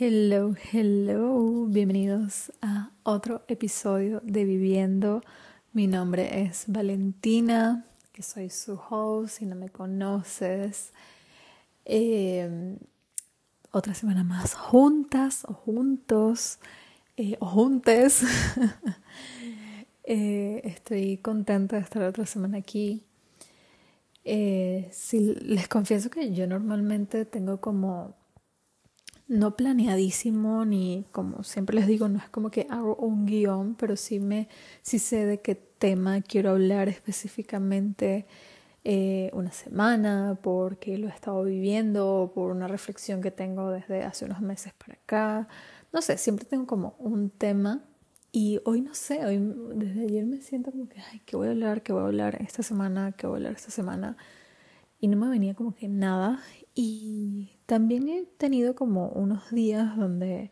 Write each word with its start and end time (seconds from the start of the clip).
Hello, 0.00 0.54
hello, 0.70 1.66
bienvenidos 1.66 2.52
a 2.62 2.92
otro 3.02 3.42
episodio 3.48 4.20
de 4.22 4.44
Viviendo. 4.44 5.22
Mi 5.72 5.88
nombre 5.88 6.42
es 6.42 6.66
Valentina, 6.68 7.84
que 8.12 8.22
soy 8.22 8.48
su 8.48 8.78
host, 8.88 9.38
si 9.38 9.46
no 9.46 9.56
me 9.56 9.70
conoces. 9.70 10.92
Em, 11.84 12.78
otra 13.72 13.92
semana 13.92 14.22
más 14.22 14.54
juntas 14.54 15.44
o 15.48 15.52
juntos 15.52 16.60
eh, 17.16 17.36
o 17.40 17.46
juntes. 17.46 18.22
Eh, 20.10 20.62
estoy 20.64 21.18
contenta 21.18 21.76
de 21.76 21.82
estar 21.82 22.02
otra 22.02 22.24
semana 22.24 22.56
aquí. 22.56 23.04
Eh, 24.24 24.88
si 24.90 25.34
les 25.34 25.68
confieso 25.68 26.08
que 26.08 26.32
yo 26.32 26.46
normalmente 26.46 27.26
tengo 27.26 27.60
como 27.60 28.17
no 29.28 29.56
planeadísimo 29.56 30.64
ni 30.64 31.04
como 31.12 31.44
siempre 31.44 31.76
les 31.76 31.86
digo, 31.86 32.08
no 32.08 32.18
es 32.18 32.28
como 32.30 32.50
que 32.50 32.66
hago 32.70 32.96
un 32.96 33.26
guion, 33.26 33.74
pero 33.76 33.96
sí 33.96 34.20
me 34.20 34.48
sí 34.82 34.98
sé 34.98 35.26
de 35.26 35.40
qué 35.40 35.54
tema 35.54 36.20
quiero 36.22 36.50
hablar 36.50 36.88
específicamente 36.88 38.26
eh, 38.84 39.30
una 39.34 39.52
semana, 39.52 40.38
porque 40.42 40.96
lo 40.98 41.08
he 41.08 41.10
estado 41.10 41.44
viviendo, 41.44 42.32
por 42.34 42.50
una 42.52 42.68
reflexión 42.68 43.20
que 43.20 43.30
tengo 43.30 43.70
desde 43.70 44.02
hace 44.04 44.24
unos 44.24 44.40
meses 44.40 44.72
para 44.74 44.94
acá. 44.94 45.48
No 45.92 46.00
sé, 46.02 46.16
siempre 46.18 46.46
tengo 46.46 46.66
como 46.66 46.94
un 46.98 47.30
tema 47.30 47.82
y 48.32 48.60
hoy 48.64 48.80
no 48.80 48.94
sé, 48.94 49.24
hoy 49.26 49.38
desde 49.74 50.02
ayer 50.04 50.24
me 50.26 50.40
siento 50.40 50.70
como 50.70 50.88
que, 50.88 51.00
ay, 51.00 51.20
¿qué 51.26 51.36
voy 51.36 51.48
a 51.48 51.50
hablar? 51.50 51.82
¿Qué 51.82 51.92
voy 51.92 52.02
a 52.02 52.06
hablar 52.06 52.40
esta 52.42 52.62
semana? 52.62 53.12
¿Qué 53.12 53.26
voy 53.26 53.34
a 53.34 53.38
hablar 53.38 53.52
esta 53.54 53.70
semana? 53.70 54.16
Y 55.00 55.08
no 55.08 55.16
me 55.16 55.28
venía 55.28 55.54
como 55.54 55.74
que 55.74 55.88
nada. 55.88 56.42
Y 56.74 57.50
también 57.66 58.08
he 58.08 58.24
tenido 58.36 58.74
como 58.74 59.08
unos 59.08 59.50
días 59.50 59.96
donde, 59.96 60.50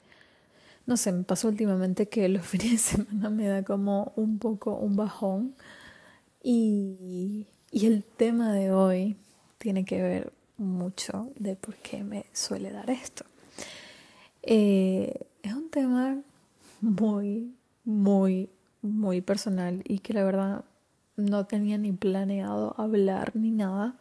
no 0.86 0.96
sé, 0.96 1.12
me 1.12 1.24
pasó 1.24 1.48
últimamente 1.48 2.08
que 2.08 2.28
los 2.28 2.46
fines 2.46 2.70
de 2.72 2.78
semana 2.78 3.30
me 3.30 3.46
da 3.48 3.62
como 3.62 4.12
un 4.16 4.38
poco 4.38 4.74
un 4.76 4.96
bajón. 4.96 5.54
Y, 6.42 7.46
y 7.72 7.86
el 7.86 8.04
tema 8.04 8.52
de 8.52 8.72
hoy 8.72 9.16
tiene 9.58 9.84
que 9.84 10.02
ver 10.02 10.32
mucho 10.58 11.30
de 11.38 11.56
por 11.56 11.74
qué 11.76 12.04
me 12.04 12.26
suele 12.32 12.70
dar 12.70 12.88
esto. 12.90 13.24
Eh, 14.42 15.26
es 15.42 15.52
un 15.52 15.70
tema 15.70 16.22
muy 16.80 17.56
muy, 17.86 18.50
muy 18.82 19.22
personal 19.22 19.82
y 19.86 20.00
que 20.00 20.12
la 20.12 20.24
verdad 20.24 20.64
no 21.16 21.46
tenía 21.46 21.78
ni 21.78 21.92
planeado 21.92 22.74
hablar 22.76 23.34
ni 23.34 23.50
nada. 23.50 23.94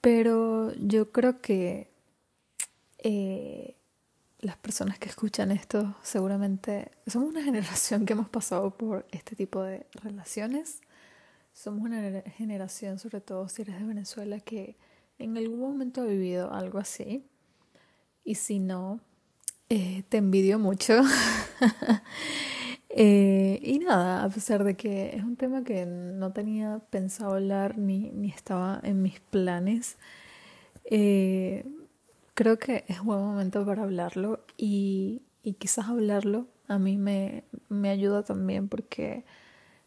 Pero 0.00 0.72
yo 0.74 1.12
creo 1.12 1.40
que 1.40 1.90
eh, 2.98 3.76
las 4.38 4.56
personas 4.56 4.98
que 4.98 5.08
escuchan 5.08 5.50
esto 5.50 5.96
seguramente 6.02 6.90
somos 7.06 7.28
una 7.28 7.42
generación 7.44 8.06
que 8.06 8.14
hemos 8.14 8.28
pasado 8.28 8.76
por 8.76 9.06
este 9.10 9.36
tipo 9.36 9.62
de 9.62 9.86
relaciones. 9.92 10.80
Somos 11.52 11.82
una 11.82 12.22
generación, 12.22 12.98
sobre 12.98 13.20
todo 13.20 13.48
si 13.48 13.62
eres 13.62 13.78
de 13.78 13.84
Venezuela, 13.84 14.40
que 14.40 14.76
en 15.18 15.36
algún 15.36 15.60
momento 15.60 16.00
ha 16.02 16.04
vivido 16.04 16.52
algo 16.52 16.78
así. 16.78 17.26
Y 18.24 18.36
si 18.36 18.60
no, 18.60 19.00
eh, 19.68 20.04
te 20.08 20.18
envidio 20.18 20.58
mucho. 20.58 21.00
Eh, 22.92 23.60
y 23.62 23.78
nada, 23.78 24.24
a 24.24 24.28
pesar 24.30 24.64
de 24.64 24.76
que 24.76 25.16
es 25.16 25.22
un 25.22 25.36
tema 25.36 25.62
que 25.62 25.86
no 25.86 26.32
tenía 26.32 26.80
pensado 26.90 27.34
hablar 27.34 27.78
ni, 27.78 28.10
ni 28.10 28.30
estaba 28.30 28.80
en 28.82 29.00
mis 29.02 29.20
planes, 29.20 29.96
eh, 30.84 31.64
creo 32.34 32.58
que 32.58 32.84
es 32.88 33.02
buen 33.02 33.20
momento 33.20 33.64
para 33.66 33.82
hablarlo 33.84 34.40
y, 34.56 35.22
y 35.42 35.54
quizás 35.54 35.88
hablarlo 35.88 36.48
a 36.68 36.78
mí 36.78 36.98
me, 36.98 37.44
me 37.68 37.90
ayuda 37.90 38.22
también 38.24 38.68
porque 38.68 39.24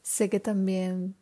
sé 0.04 0.30
que 0.30 0.40
también 0.42 1.16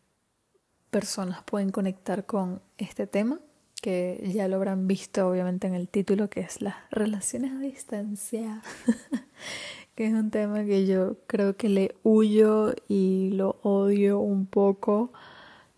personas 0.89 1.43
pueden 1.43 1.69
conectar 1.71 2.25
con 2.25 2.61
este 2.77 3.07
tema, 3.07 3.39
que 3.81 4.21
ya 4.33 4.47
lo 4.47 4.57
habrán 4.57 4.87
visto 4.87 5.27
obviamente 5.27 5.67
en 5.67 5.73
el 5.75 5.87
título, 5.89 6.29
que 6.29 6.41
es 6.41 6.61
las 6.61 6.75
relaciones 6.91 7.53
a 7.53 7.59
distancia. 7.59 8.61
que 9.95 10.07
es 10.07 10.13
un 10.13 10.31
tema 10.31 10.63
que 10.63 10.85
yo 10.85 11.17
creo 11.27 11.57
que 11.57 11.69
le 11.69 11.95
huyo 12.03 12.73
y 12.87 13.31
lo 13.33 13.57
odio 13.63 14.19
un 14.19 14.45
poco, 14.45 15.11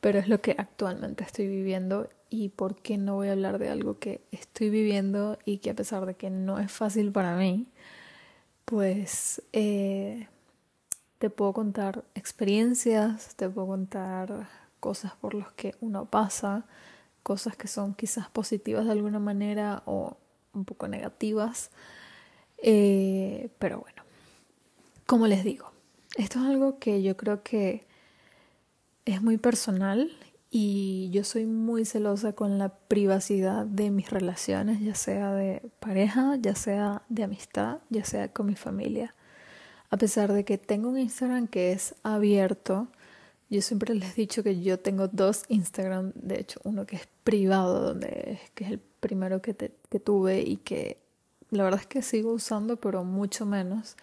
pero 0.02 0.20
es 0.20 0.28
lo 0.28 0.42
que 0.42 0.56
actualmente 0.58 1.24
estoy 1.24 1.48
viviendo 1.48 2.10
y 2.30 2.50
por 2.50 2.76
qué 2.76 2.98
no 2.98 3.16
voy 3.16 3.30
a 3.30 3.34
hablar 3.34 3.60
de 3.60 3.70
algo 3.70 4.00
que 4.00 4.22
estoy 4.32 4.70
viviendo 4.70 5.38
y 5.46 5.60
que 5.60 5.70
a 5.70 5.76
pesar 5.76 6.06
de 6.06 6.16
que 6.16 6.30
no 6.30 6.60
es 6.60 6.72
fácil 6.72 7.12
para 7.12 7.36
mí, 7.38 7.68
pues 8.66 9.42
eh, 9.54 10.28
te 11.20 11.30
puedo 11.30 11.54
contar 11.54 12.04
experiencias, 12.16 13.36
te 13.36 13.50
puedo 13.50 13.68
contar 13.68 14.50
cosas 14.80 15.14
por 15.16 15.36
las 15.36 15.52
que 15.54 15.76
uno 15.80 16.06
pasa, 16.06 16.66
cosas 17.24 17.56
que 17.56 17.68
son 17.68 17.94
quizás 17.94 18.30
positivas 18.30 18.86
de 18.86 18.92
alguna 18.92 19.20
manera 19.20 19.84
o 19.86 20.18
un 20.54 20.66
poco 20.66 20.88
negativas. 20.88 21.72
Eh, 22.58 23.50
pero 23.60 23.80
bueno, 23.80 24.03
como 25.06 25.28
les 25.28 25.44
digo, 25.44 25.72
esto 26.18 26.40
es 26.40 26.46
algo 26.46 26.80
que 26.80 27.02
yo 27.02 27.18
creo 27.18 27.44
que 27.44 27.86
es 29.06 29.22
muy 29.22 29.38
personal 29.38 30.12
y 30.50 31.10
yo 31.12 31.24
soy 31.24 31.46
muy 31.46 31.84
celosa 31.84 32.34
con 32.34 32.60
la 32.60 32.70
privacidad 32.70 33.66
de 33.66 33.90
mis 33.90 34.12
relaciones, 34.12 34.80
ya 34.82 34.94
sea 34.94 35.32
de 35.34 35.64
pareja, 35.80 36.36
ya 36.40 36.54
sea 36.54 37.02
de 37.10 37.24
amistad, 37.24 37.80
ya 37.90 38.06
sea 38.06 38.32
con 38.32 38.46
mi 38.46 38.56
familia. 38.56 39.16
A 39.90 39.98
pesar 39.98 40.32
de 40.32 40.46
que 40.46 40.58
tengo 40.58 40.90
un 40.90 41.00
Instagram 41.00 41.48
que 41.48 41.72
es 41.72 41.96
abierto, 42.04 42.88
yo 43.50 43.62
siempre 43.62 43.96
les 43.96 44.14
he 44.14 44.22
dicho 44.22 44.44
que 44.44 44.62
yo 44.62 44.80
tengo 44.80 45.08
dos 45.08 45.44
Instagram, 45.48 46.12
de 46.16 46.40
hecho 46.40 46.60
uno 46.64 46.86
que 46.86 46.98
es 46.98 47.08
privado, 47.24 47.82
donde 47.82 48.40
que 48.54 48.66
es 48.66 48.72
el 48.72 48.80
primero 48.80 49.42
que, 49.42 49.56
que 49.56 50.00
tuve 50.00 50.42
y 50.42 50.58
que 50.58 51.00
la 51.50 51.64
verdad 51.64 51.82
es 51.82 51.88
que 51.88 52.02
sigo 52.02 52.32
usando, 52.32 52.78
pero 52.78 53.04
mucho 53.04 53.46
menos 53.46 53.96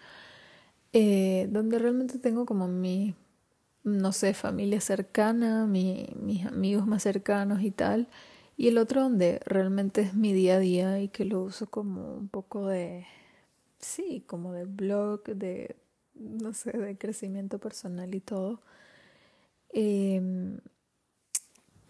eh, 0.92 1.48
donde 1.50 1.78
realmente 1.78 2.18
tengo 2.18 2.46
como 2.46 2.68
mi, 2.68 3.14
no 3.84 4.12
sé, 4.12 4.34
familia 4.34 4.80
cercana, 4.80 5.66
mi, 5.66 6.08
mis 6.20 6.46
amigos 6.46 6.86
más 6.86 7.02
cercanos 7.04 7.62
y 7.62 7.70
tal, 7.70 8.08
y 8.56 8.68
el 8.68 8.78
otro 8.78 9.02
donde 9.02 9.40
realmente 9.46 10.02
es 10.02 10.14
mi 10.14 10.32
día 10.32 10.56
a 10.56 10.58
día 10.60 11.00
y 11.00 11.08
que 11.08 11.24
lo 11.24 11.42
uso 11.42 11.68
como 11.70 12.14
un 12.16 12.28
poco 12.28 12.66
de, 12.68 13.06
sí, 13.80 14.24
como 14.26 14.52
de 14.52 14.64
blog, 14.66 15.24
de, 15.24 15.76
no 16.14 16.52
sé, 16.54 16.72
de 16.72 16.98
crecimiento 16.98 17.58
personal 17.58 18.14
y 18.14 18.20
todo. 18.20 18.60
Eh, 19.72 20.20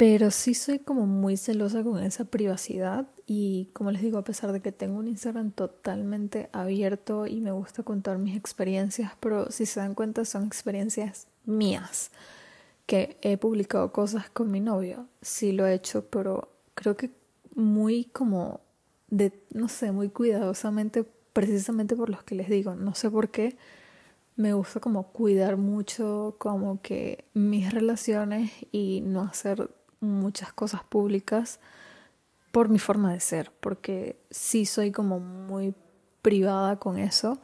pero 0.01 0.31
sí 0.31 0.55
soy 0.55 0.79
como 0.79 1.05
muy 1.07 1.37
celosa 1.37 1.85
con 1.85 2.03
esa 2.03 2.25
privacidad 2.25 3.07
y 3.27 3.69
como 3.75 3.91
les 3.91 4.01
digo, 4.01 4.17
a 4.17 4.25
pesar 4.25 4.51
de 4.51 4.61
que 4.63 4.73
tengo 4.73 4.99
un 4.99 5.09
Instagram 5.09 5.51
totalmente 5.51 6.49
abierto 6.53 7.27
y 7.27 7.43
me 7.43 7.53
gusta 7.53 7.83
contar 7.83 8.17
mis 8.17 8.35
experiencias, 8.35 9.13
pero 9.21 9.51
si 9.51 9.67
se 9.67 9.79
dan 9.79 9.95
cuenta 9.95 10.25
son 10.25 10.47
experiencias 10.47 11.27
mías, 11.45 12.13
que 12.87 13.19
he 13.21 13.37
publicado 13.37 13.93
cosas 13.93 14.31
con 14.31 14.51
mi 14.51 14.61
novio, 14.61 15.07
sí 15.21 15.53
lo 15.53 15.67
he 15.67 15.75
hecho, 15.75 16.07
pero 16.07 16.49
creo 16.73 16.97
que 16.97 17.11
muy 17.55 18.05
como 18.07 18.63
de, 19.09 19.39
no 19.53 19.69
sé, 19.69 19.93
muy 19.93 20.09
cuidadosamente, 20.09 21.05
precisamente 21.35 21.95
por 21.95 22.09
los 22.09 22.23
que 22.23 22.37
les 22.37 22.49
digo, 22.49 22.75
no 22.75 22.95
sé 22.95 23.11
por 23.11 23.29
qué, 23.29 23.59
me 24.37 24.55
gusta 24.55 24.81
como 24.81 25.09
cuidar 25.09 25.59
mucho 25.59 26.37
como 26.39 26.81
que 26.81 27.27
mis 27.35 27.71
relaciones 27.71 28.51
y 28.73 29.03
no 29.03 29.21
hacer 29.21 29.69
muchas 30.01 30.53
cosas 30.53 30.83
públicas 30.85 31.61
por 32.53 32.69
mi 32.69 32.79
forma 32.79 33.13
de 33.13 33.21
ser, 33.21 33.53
porque 33.61 34.17
sí 34.31 34.67
soy 34.67 34.91
como 34.91 35.21
muy 35.21 35.75
privada 36.23 36.77
con 36.77 36.99
eso. 36.99 37.39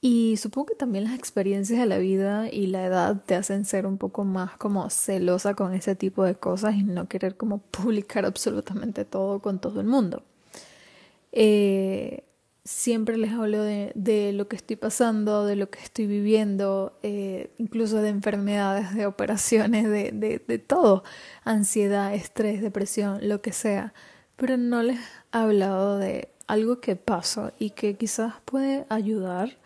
Y 0.00 0.36
supongo 0.36 0.66
que 0.66 0.74
también 0.74 1.04
las 1.04 1.14
experiencias 1.14 1.78
de 1.78 1.86
la 1.86 1.98
vida 1.98 2.48
y 2.50 2.66
la 2.66 2.84
edad 2.84 3.22
te 3.24 3.36
hacen 3.36 3.64
ser 3.64 3.86
un 3.86 3.98
poco 3.98 4.24
más 4.24 4.56
como 4.56 4.90
celosa 4.90 5.54
con 5.54 5.74
ese 5.74 5.94
tipo 5.94 6.24
de 6.24 6.34
cosas 6.34 6.74
y 6.74 6.82
no 6.82 7.06
querer 7.08 7.36
como 7.36 7.58
publicar 7.70 8.24
absolutamente 8.24 9.04
todo 9.04 9.38
con 9.40 9.60
todo 9.60 9.80
el 9.80 9.86
mundo. 9.86 10.24
Eh, 11.30 12.24
siempre 12.64 13.16
les 13.16 13.32
hablo 13.32 13.62
de, 13.62 14.32
lo 14.34 14.48
que 14.48 14.56
estoy 14.56 14.76
pasando, 14.76 15.44
de 15.46 15.56
lo 15.56 15.70
que 15.70 15.80
estoy 15.80 16.06
viviendo, 16.06 16.98
eh, 17.02 17.50
incluso 17.58 18.00
de 18.00 18.08
enfermedades, 18.08 18.94
de 18.94 19.06
operaciones, 19.06 19.88
de, 19.88 20.64
todo, 20.66 21.02
ansiedad, 21.44 22.14
estrés, 22.14 22.62
depresión, 22.62 23.28
lo 23.28 23.42
que 23.42 23.52
sea, 23.52 23.94
pero 24.36 24.56
no 24.56 24.82
les 24.82 24.98
he 24.98 25.02
hablado 25.32 25.98
de 25.98 26.28
algo 26.46 26.80
que 26.80 26.96
pasó 26.96 27.52
y 27.58 27.70
que 27.70 27.96
quizás 27.96 28.34
puede 28.44 28.86
ayudar 28.88 29.58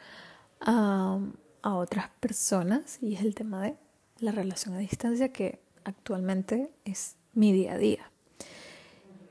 a, 0.61 1.19
a 1.63 1.75
otras 1.75 2.09
personas 2.21 2.99
y 3.03 3.15
es 3.15 3.23
el 3.23 3.35
tema 3.35 3.63
de 3.63 3.77
la 4.21 4.33
relación 4.33 4.75
a 4.75 4.79
distancia 4.79 5.33
que 5.33 5.61
actualmente 5.85 6.71
es 6.85 7.17
mi 7.35 7.53
día 7.53 7.75
a 7.75 7.79
día. 7.79 8.11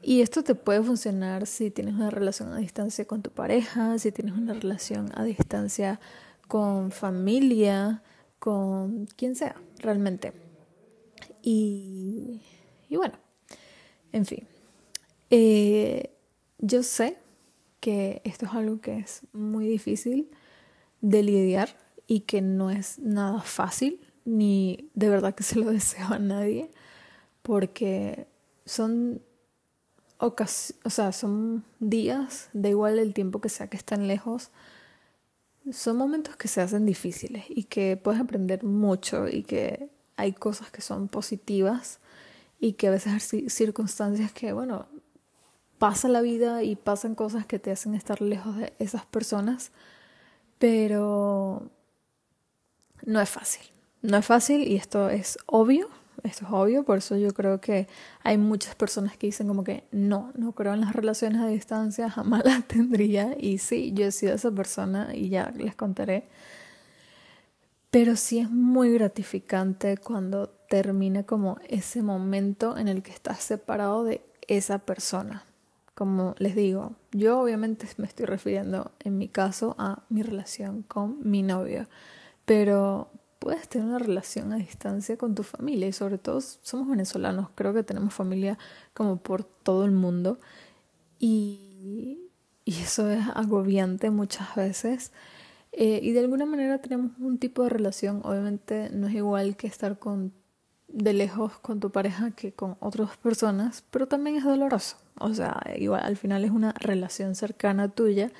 Y 0.07 0.21
esto 0.21 0.43
te 0.43 0.53
puede 0.53 0.83
funcionar 0.83 1.47
si 1.47 1.71
tienes 1.71 1.95
una 1.95 2.11
relación 2.11 2.53
a 2.53 2.57
distancia 2.57 3.05
con 3.05 3.23
tu 3.23 3.31
pareja, 3.31 3.97
si 3.97 4.11
tienes 4.11 4.35
una 4.35 4.53
relación 4.53 5.09
a 5.15 5.23
distancia 5.23 5.99
con 6.47 6.91
familia, 6.91 8.03
con 8.37 9.07
quien 9.15 9.35
sea, 9.35 9.55
realmente. 9.79 10.31
Y, 11.41 12.39
y 12.87 12.97
bueno, 12.97 13.15
en 14.11 14.27
fin. 14.27 14.47
Eh, 15.31 16.11
yo 16.59 16.83
sé 16.83 17.17
que 17.79 18.21
esto 18.25 18.45
es 18.45 18.53
algo 18.53 18.81
que 18.81 18.99
es 18.99 19.23
muy 19.33 19.67
difícil 19.67 20.29
de 21.01 21.23
lidiar 21.23 21.69
y 22.05 22.19
que 22.19 22.43
no 22.43 22.69
es 22.69 22.99
nada 22.99 23.41
fácil, 23.41 24.05
ni 24.23 24.91
de 24.93 25.09
verdad 25.09 25.33
que 25.33 25.41
se 25.41 25.57
lo 25.57 25.65
deseo 25.71 26.09
a 26.09 26.19
nadie, 26.19 26.69
porque 27.41 28.27
son 28.65 29.23
o 30.19 30.89
sea, 30.89 31.11
son 31.11 31.63
días, 31.79 32.49
da 32.53 32.69
igual 32.69 32.99
el 32.99 33.13
tiempo 33.13 33.41
que 33.41 33.49
sea 33.49 33.67
que 33.67 33.77
estén 33.77 34.07
lejos, 34.07 34.51
son 35.71 35.97
momentos 35.97 36.35
que 36.35 36.47
se 36.47 36.61
hacen 36.61 36.85
difíciles 36.85 37.45
y 37.49 37.63
que 37.63 37.97
puedes 37.97 38.21
aprender 38.21 38.63
mucho 38.63 39.27
y 39.27 39.43
que 39.43 39.89
hay 40.15 40.33
cosas 40.33 40.71
que 40.71 40.81
son 40.81 41.07
positivas 41.07 41.99
y 42.59 42.73
que 42.73 42.87
a 42.87 42.91
veces 42.91 43.31
hay 43.31 43.49
circunstancias 43.49 44.31
que, 44.31 44.53
bueno, 44.53 44.87
pasa 45.77 46.07
la 46.07 46.21
vida 46.21 46.63
y 46.63 46.75
pasan 46.75 47.15
cosas 47.15 47.45
que 47.45 47.59
te 47.59 47.71
hacen 47.71 47.95
estar 47.95 48.21
lejos 48.21 48.55
de 48.57 48.73
esas 48.79 49.05
personas, 49.05 49.71
pero 50.59 51.69
no 53.05 53.21
es 53.21 53.29
fácil. 53.29 53.65
No 54.01 54.17
es 54.17 54.25
fácil 54.25 54.67
y 54.67 54.75
esto 54.75 55.09
es 55.09 55.37
obvio, 55.47 55.89
esto 56.25 56.45
es 56.45 56.51
obvio, 56.51 56.83
por 56.83 56.97
eso 56.97 57.15
yo 57.17 57.33
creo 57.33 57.61
que 57.61 57.87
hay 58.23 58.37
muchas 58.37 58.75
personas 58.75 59.17
que 59.17 59.27
dicen 59.27 59.47
como 59.47 59.63
que 59.63 59.83
no, 59.91 60.31
no 60.35 60.53
creo 60.53 60.73
en 60.73 60.81
las 60.81 60.93
relaciones 60.93 61.41
a 61.41 61.47
distancia, 61.47 62.09
jamás 62.09 62.43
las 62.45 62.63
tendría. 62.67 63.35
Y 63.39 63.57
sí, 63.59 63.91
yo 63.93 64.05
he 64.05 64.11
sido 64.11 64.35
esa 64.35 64.51
persona 64.51 65.15
y 65.15 65.29
ya 65.29 65.51
les 65.55 65.75
contaré. 65.75 66.27
Pero 67.91 68.15
sí 68.15 68.39
es 68.39 68.49
muy 68.49 68.91
gratificante 68.91 69.97
cuando 69.97 70.49
termina 70.69 71.23
como 71.23 71.57
ese 71.69 72.01
momento 72.01 72.77
en 72.77 72.87
el 72.87 73.01
que 73.03 73.11
estás 73.11 73.39
separado 73.39 74.03
de 74.03 74.21
esa 74.47 74.79
persona. 74.79 75.45
Como 75.93 76.35
les 76.39 76.55
digo, 76.55 76.95
yo 77.13 77.39
obviamente 77.39 77.87
me 77.97 78.05
estoy 78.05 78.25
refiriendo 78.25 78.91
en 78.99 79.17
mi 79.17 79.29
caso 79.29 79.75
a 79.77 80.03
mi 80.09 80.23
relación 80.23 80.83
con 80.83 81.19
mi 81.23 81.41
novio, 81.41 81.87
pero 82.45 83.09
puedes 83.45 83.69
tener 83.69 83.87
una 83.87 83.99
relación 83.99 84.51
a 84.53 84.55
distancia 84.55 85.17
con 85.17 85.35
tu 85.35 85.43
familia 85.43 85.87
y 85.87 85.93
sobre 85.93 86.17
todo 86.17 86.41
somos 86.41 86.89
venezolanos, 86.89 87.49
creo 87.53 87.75
que 87.75 87.83
tenemos 87.83 88.11
familia 88.11 88.57
como 88.95 89.17
por 89.17 89.43
todo 89.43 89.85
el 89.85 89.91
mundo 89.91 90.39
y, 91.19 92.17
y 92.65 92.81
eso 92.81 93.07
es 93.07 93.23
agobiante 93.35 94.09
muchas 94.09 94.55
veces. 94.55 95.11
Eh, 95.73 95.99
y 96.01 96.13
de 96.13 96.21
alguna 96.21 96.47
manera 96.47 96.79
tenemos 96.79 97.11
un 97.19 97.37
tipo 97.37 97.61
de 97.61 97.69
relación, 97.69 98.21
obviamente 98.23 98.89
no 98.91 99.05
es 99.09 99.13
igual 99.13 99.55
que 99.55 99.67
estar 99.67 99.99
con 99.99 100.33
de 100.87 101.13
lejos 101.13 101.59
con 101.59 101.79
tu 101.79 101.91
pareja 101.91 102.31
que 102.31 102.51
con 102.51 102.77
otras 102.79 103.15
personas, 103.17 103.83
pero 103.91 104.07
también 104.07 104.37
es 104.37 104.43
doloroso. 104.43 104.97
O 105.19 105.35
sea, 105.35 105.61
igual 105.77 106.01
al 106.03 106.17
final 106.17 106.45
es 106.45 106.49
una 106.51 106.73
relación 106.79 107.35
cercana 107.35 107.89
tuya 107.89 108.31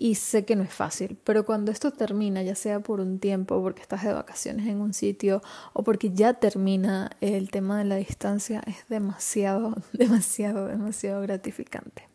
y 0.00 0.14
sé 0.14 0.46
que 0.46 0.56
no 0.56 0.62
es 0.62 0.72
fácil, 0.72 1.18
pero 1.24 1.44
cuando 1.44 1.70
esto 1.70 1.90
termina, 1.90 2.42
ya 2.42 2.54
sea 2.54 2.80
por 2.80 3.00
un 3.00 3.18
tiempo, 3.18 3.60
porque 3.60 3.82
estás 3.82 4.02
de 4.02 4.14
vacaciones 4.14 4.66
en 4.66 4.80
un 4.80 4.94
sitio 4.94 5.42
o 5.74 5.84
porque 5.84 6.10
ya 6.10 6.32
termina 6.32 7.10
el 7.20 7.50
tema 7.50 7.76
de 7.76 7.84
la 7.84 7.96
distancia, 7.96 8.62
es 8.66 8.88
demasiado, 8.88 9.74
demasiado, 9.92 10.68
demasiado 10.68 11.20
gratificante. 11.20 12.08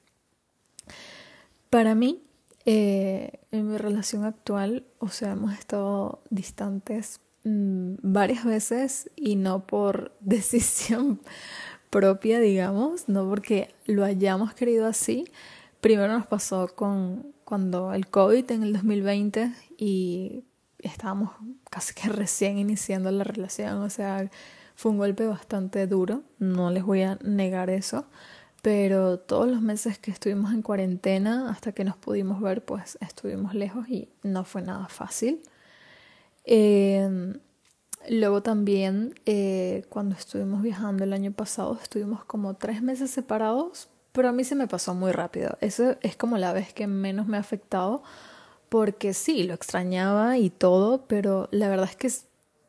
Para 1.70 1.94
mí, 1.94 2.24
eh, 2.66 3.34
en 3.52 3.70
mi 3.70 3.78
relación 3.78 4.26
actual, 4.26 4.84
o 4.98 5.10
sea, 5.10 5.34
hemos 5.34 5.54
estado 5.54 6.24
distantes 6.32 7.22
mm, 7.44 7.98
varias 8.02 8.46
veces 8.46 9.12
y 9.16 9.36
no 9.36 9.68
por 9.68 10.12
decisión 10.22 11.22
propia, 11.92 12.40
digamos, 12.40 13.10
no 13.10 13.30
porque 13.30 13.76
lo 13.86 14.04
hayamos 14.04 14.56
querido 14.56 14.88
así. 14.88 15.26
Primero 15.82 16.14
nos 16.14 16.26
pasó 16.26 16.74
con 16.74 17.35
cuando 17.46 17.94
el 17.94 18.08
COVID 18.08 18.52
en 18.52 18.64
el 18.64 18.74
2020 18.74 19.54
y 19.78 20.44
estábamos 20.80 21.32
casi 21.70 21.94
que 21.94 22.10
recién 22.10 22.58
iniciando 22.58 23.12
la 23.12 23.24
relación, 23.24 23.78
o 23.78 23.90
sea, 23.90 24.30
fue 24.76 24.92
un 24.92 24.98
golpe 24.98 25.26
bastante 25.26 25.88
duro, 25.88 26.24
no 26.40 26.70
les 26.72 26.84
voy 26.84 27.04
a 27.04 27.18
negar 27.24 27.70
eso, 27.70 28.08
pero 28.62 29.20
todos 29.20 29.48
los 29.48 29.62
meses 29.62 30.00
que 30.00 30.12
estuvimos 30.12 30.52
en 30.52 30.64
cuarentena 30.64 31.50
hasta 31.52 31.72
que 31.72 31.84
nos 31.84 31.96
pudimos 31.96 32.42
ver, 32.42 32.66
pues 32.66 32.98
estuvimos 33.00 33.54
lejos 33.54 33.88
y 33.88 34.10
no 34.24 34.44
fue 34.44 34.64
nada 34.64 34.88
fácil. 34.88 35.40
Em, 36.46 37.40
luego 38.10 38.42
también, 38.42 39.14
eh, 39.28 39.86
cuando 39.90 40.16
estuvimos 40.16 40.64
viajando 40.64 41.04
el 41.04 41.14
año 41.14 41.32
pasado, 41.32 41.78
estuvimos 41.82 42.26
como 42.26 42.56
tres 42.56 42.82
meses 42.82 43.12
separados, 43.12 43.88
pero 44.16 44.30
a 44.30 44.32
mí 44.32 44.46
se 44.46 44.56
me 44.56 44.68
pasó 44.68 44.96
muy 44.96 45.12
rápido. 45.12 45.58
Eso 45.60 45.98
es 46.02 46.16
como 46.16 46.38
la 46.38 46.54
vez 46.54 46.74
que 46.74 46.88
menos 46.88 47.28
me 47.28 47.38
ha 47.38 47.42
afectado, 47.42 48.02
porque 48.70 49.14
sí, 49.14 49.44
lo 49.44 49.54
extrañaba 49.54 50.38
y 50.38 50.50
todo, 50.50 51.06
pero 51.06 51.50
la 51.52 51.68
verdad 51.68 51.90
es 51.90 51.98
que 51.98 52.10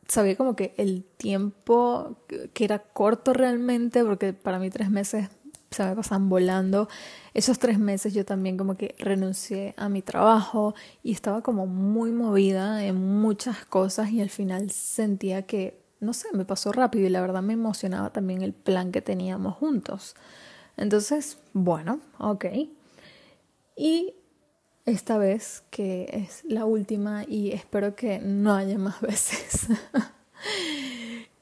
sabía 0.08 0.36
como 0.36 0.56
que 0.56 0.74
el 0.76 1.04
tiempo 1.16 2.16
que 2.52 2.64
era 2.64 2.80
corto 2.80 3.32
realmente, 3.32 4.04
porque 4.04 4.32
para 4.32 4.58
mí 4.58 4.70
tres 4.70 4.90
meses 4.90 5.28
se 5.70 5.84
me 5.84 5.94
pasan 5.94 6.28
volando. 6.28 6.88
Esos 7.32 7.60
tres 7.60 7.78
meses 7.78 8.12
yo 8.12 8.24
también 8.24 8.56
como 8.56 8.76
que 8.76 8.96
renuncié 8.98 9.74
a 9.76 9.88
mi 9.88 10.02
trabajo 10.02 10.74
y 11.04 11.12
estaba 11.12 11.42
como 11.42 11.66
muy 11.66 12.10
movida 12.10 12.84
en 12.84 12.96
muchas 12.96 13.64
cosas 13.66 14.10
y 14.10 14.20
al 14.20 14.30
final 14.30 14.70
sentía 14.70 15.42
que, 15.42 15.80
no 16.00 16.12
sé, 16.12 16.28
me 16.32 16.44
pasó 16.44 16.72
rápido 16.72 17.06
y 17.06 17.10
la 17.10 17.20
verdad 17.20 17.42
me 17.42 17.52
emocionaba 17.52 18.10
también 18.10 18.42
el 18.42 18.52
plan 18.52 18.90
que 18.90 19.00
teníamos 19.00 19.54
juntos. 19.54 20.16
Entonces, 20.76 21.38
bueno, 21.52 22.00
ok. 22.18 22.46
Y 23.76 24.14
esta 24.84 25.18
vez, 25.18 25.64
que 25.70 26.08
es 26.12 26.44
la 26.44 26.64
última 26.64 27.24
y 27.26 27.52
espero 27.52 27.96
que 27.96 28.18
no 28.18 28.54
haya 28.54 28.78
más 28.78 29.00
veces, 29.02 29.68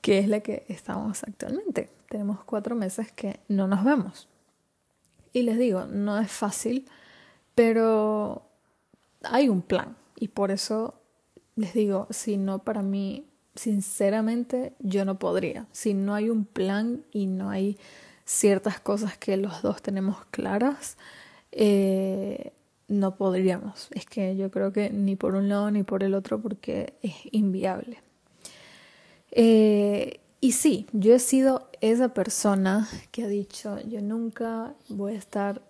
que 0.00 0.18
es 0.18 0.28
la 0.28 0.40
que 0.40 0.64
estamos 0.68 1.22
actualmente. 1.24 1.90
Tenemos 2.08 2.42
cuatro 2.44 2.74
meses 2.74 3.12
que 3.12 3.40
no 3.48 3.66
nos 3.66 3.84
vemos. 3.84 4.28
Y 5.32 5.42
les 5.42 5.58
digo, 5.58 5.84
no 5.84 6.18
es 6.18 6.30
fácil, 6.30 6.86
pero 7.54 8.48
hay 9.22 9.48
un 9.48 9.62
plan. 9.62 9.96
Y 10.16 10.28
por 10.28 10.50
eso 10.50 11.00
les 11.56 11.74
digo, 11.74 12.06
si 12.10 12.36
no 12.36 12.60
para 12.60 12.82
mí, 12.82 13.26
sinceramente, 13.54 14.74
yo 14.78 15.04
no 15.04 15.18
podría. 15.18 15.66
Si 15.72 15.94
no 15.94 16.14
hay 16.14 16.30
un 16.30 16.44
plan 16.44 17.04
y 17.12 17.26
no 17.26 17.50
hay 17.50 17.78
ciertas 18.24 18.80
cosas 18.80 19.16
que 19.18 19.36
los 19.36 19.62
dos 19.62 19.82
tenemos 19.82 20.24
claras, 20.30 20.96
eh, 21.52 22.52
no 22.88 23.16
podríamos. 23.16 23.88
Es 23.92 24.06
que 24.06 24.36
yo 24.36 24.50
creo 24.50 24.72
que 24.72 24.90
ni 24.90 25.16
por 25.16 25.34
un 25.34 25.48
lado 25.48 25.70
ni 25.70 25.82
por 25.82 26.02
el 26.02 26.14
otro 26.14 26.40
porque 26.40 26.94
es 27.02 27.14
inviable. 27.30 27.98
Eh, 29.30 30.20
y 30.40 30.52
sí, 30.52 30.86
yo 30.92 31.14
he 31.14 31.18
sido 31.18 31.70
esa 31.80 32.12
persona 32.12 32.88
que 33.10 33.24
ha 33.24 33.28
dicho, 33.28 33.78
yo 33.88 34.00
nunca 34.00 34.74
voy 34.88 35.14
a 35.14 35.18
estar 35.18 35.62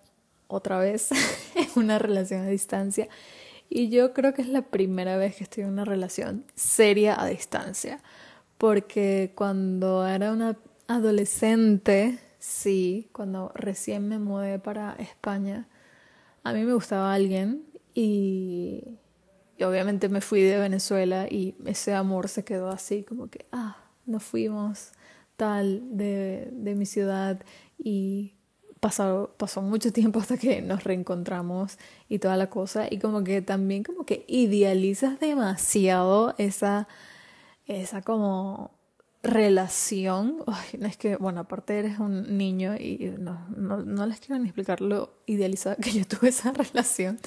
otra 0.48 0.78
vez 0.78 1.10
en 1.54 1.68
una 1.76 1.98
relación 1.98 2.42
a 2.42 2.48
distancia. 2.48 3.08
Y 3.68 3.88
yo 3.88 4.12
creo 4.12 4.34
que 4.34 4.42
es 4.42 4.48
la 4.48 4.62
primera 4.62 5.16
vez 5.16 5.36
que 5.36 5.44
estoy 5.44 5.64
en 5.64 5.70
una 5.70 5.84
relación 5.84 6.44
seria 6.54 7.20
a 7.20 7.26
distancia. 7.26 8.00
Porque 8.58 9.32
cuando 9.34 10.06
era 10.06 10.32
una 10.32 10.56
adolescente, 10.86 12.18
Sí, 12.46 13.08
cuando 13.12 13.52
recién 13.54 14.06
me 14.06 14.18
mudé 14.18 14.58
para 14.58 14.92
España, 14.98 15.66
a 16.42 16.52
mí 16.52 16.62
me 16.62 16.74
gustaba 16.74 17.14
alguien 17.14 17.64
y, 17.94 18.98
obviamente 19.60 20.10
me 20.10 20.20
fui 20.20 20.42
de 20.42 20.58
Venezuela 20.58 21.26
y 21.30 21.54
ese 21.64 21.94
amor 21.94 22.28
se 22.28 22.44
quedó 22.44 22.68
así, 22.68 23.02
como 23.02 23.28
que, 23.30 23.46
ah, 23.50 23.78
nos 24.04 24.24
fuimos 24.24 24.92
tal 25.36 25.96
de, 25.96 26.50
de 26.52 26.74
mi 26.74 26.84
ciudad 26.84 27.40
y 27.78 28.34
pasó, 28.78 29.34
pasó 29.38 29.62
mucho 29.62 29.90
tiempo 29.90 30.20
hasta 30.20 30.36
que 30.36 30.60
nos 30.60 30.84
reencontramos 30.84 31.78
y 32.10 32.18
toda 32.18 32.36
la 32.36 32.50
cosa 32.50 32.88
y 32.90 32.98
como 32.98 33.24
que 33.24 33.40
también 33.40 33.84
como 33.84 34.04
que 34.04 34.26
idealizas 34.28 35.18
demasiado 35.18 36.34
esa, 36.36 36.88
esa 37.66 38.02
como 38.02 38.73
relación, 39.24 40.44
no 40.78 40.86
es 40.86 40.96
que, 40.96 41.16
bueno, 41.16 41.40
aparte 41.40 41.78
eres 41.78 41.98
un 41.98 42.36
niño 42.36 42.76
y 42.76 43.14
no, 43.18 43.46
no, 43.56 43.78
no, 43.78 44.06
les 44.06 44.20
quiero 44.20 44.38
ni 44.38 44.48
explicar 44.48 44.82
lo 44.82 45.14
idealizada 45.26 45.76
que 45.76 45.92
yo 45.92 46.04
tuve 46.08 46.28
esa 46.28 46.52
relación, 46.52 47.18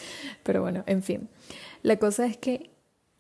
pero 0.44 0.62
bueno, 0.62 0.84
en 0.86 1.04
fin, 1.04 1.28
la 1.82 1.98
cosa 1.98 2.26
es 2.26 2.38
que 2.38 2.70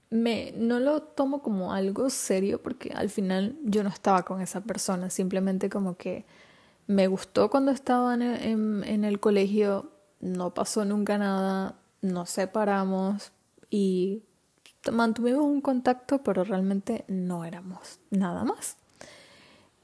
me, 0.09 0.53
no 0.55 0.79
lo 0.79 1.01
tomo 1.01 1.41
como 1.41 1.73
algo 1.73 2.09
serio 2.09 2.61
porque 2.61 2.93
al 2.93 3.09
final 3.09 3.57
yo 3.63 3.83
no 3.83 3.89
estaba 3.89 4.23
con 4.23 4.41
esa 4.41 4.61
persona, 4.61 5.09
simplemente 5.09 5.69
como 5.69 5.97
que 5.97 6.25
me 6.85 7.07
gustó 7.07 7.49
cuando 7.49 7.71
estaba 7.71 8.13
en, 8.13 8.83
en 8.83 9.03
el 9.03 9.19
colegio, 9.19 9.91
no 10.21 10.53
pasó 10.53 10.85
nunca 10.85 11.17
nada, 11.17 11.79
nos 12.01 12.29
separamos 12.29 13.31
y 13.69 14.23
mantuvimos 14.91 15.43
un 15.43 15.61
contacto, 15.61 16.23
pero 16.23 16.43
realmente 16.43 17.05
no 17.07 17.45
éramos 17.45 17.99
nada 18.09 18.43
más. 18.43 18.77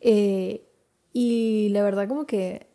Eh, 0.02 0.66
y 1.14 1.70
la 1.70 1.84
verdad 1.84 2.08
como 2.08 2.26
que 2.26 2.68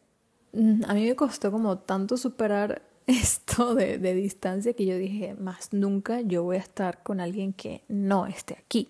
mm, 0.52 0.82
a 0.86 0.94
mí 0.94 1.06
me 1.06 1.16
costó 1.16 1.50
como 1.50 1.78
tanto 1.78 2.16
superar 2.16 2.82
esto 3.06 3.74
de, 3.74 3.98
distancia 4.14 4.74
que 4.74 4.86
yo 4.86 4.96
dije, 4.96 5.34
más 5.34 5.72
nunca 5.72 6.20
yo 6.20 6.44
voy 6.44 6.56
a 6.56 6.60
estar 6.60 7.02
con 7.02 7.20
alguien 7.20 7.52
que 7.52 7.82
no 7.88 8.26
esté 8.26 8.54
aquí. 8.54 8.88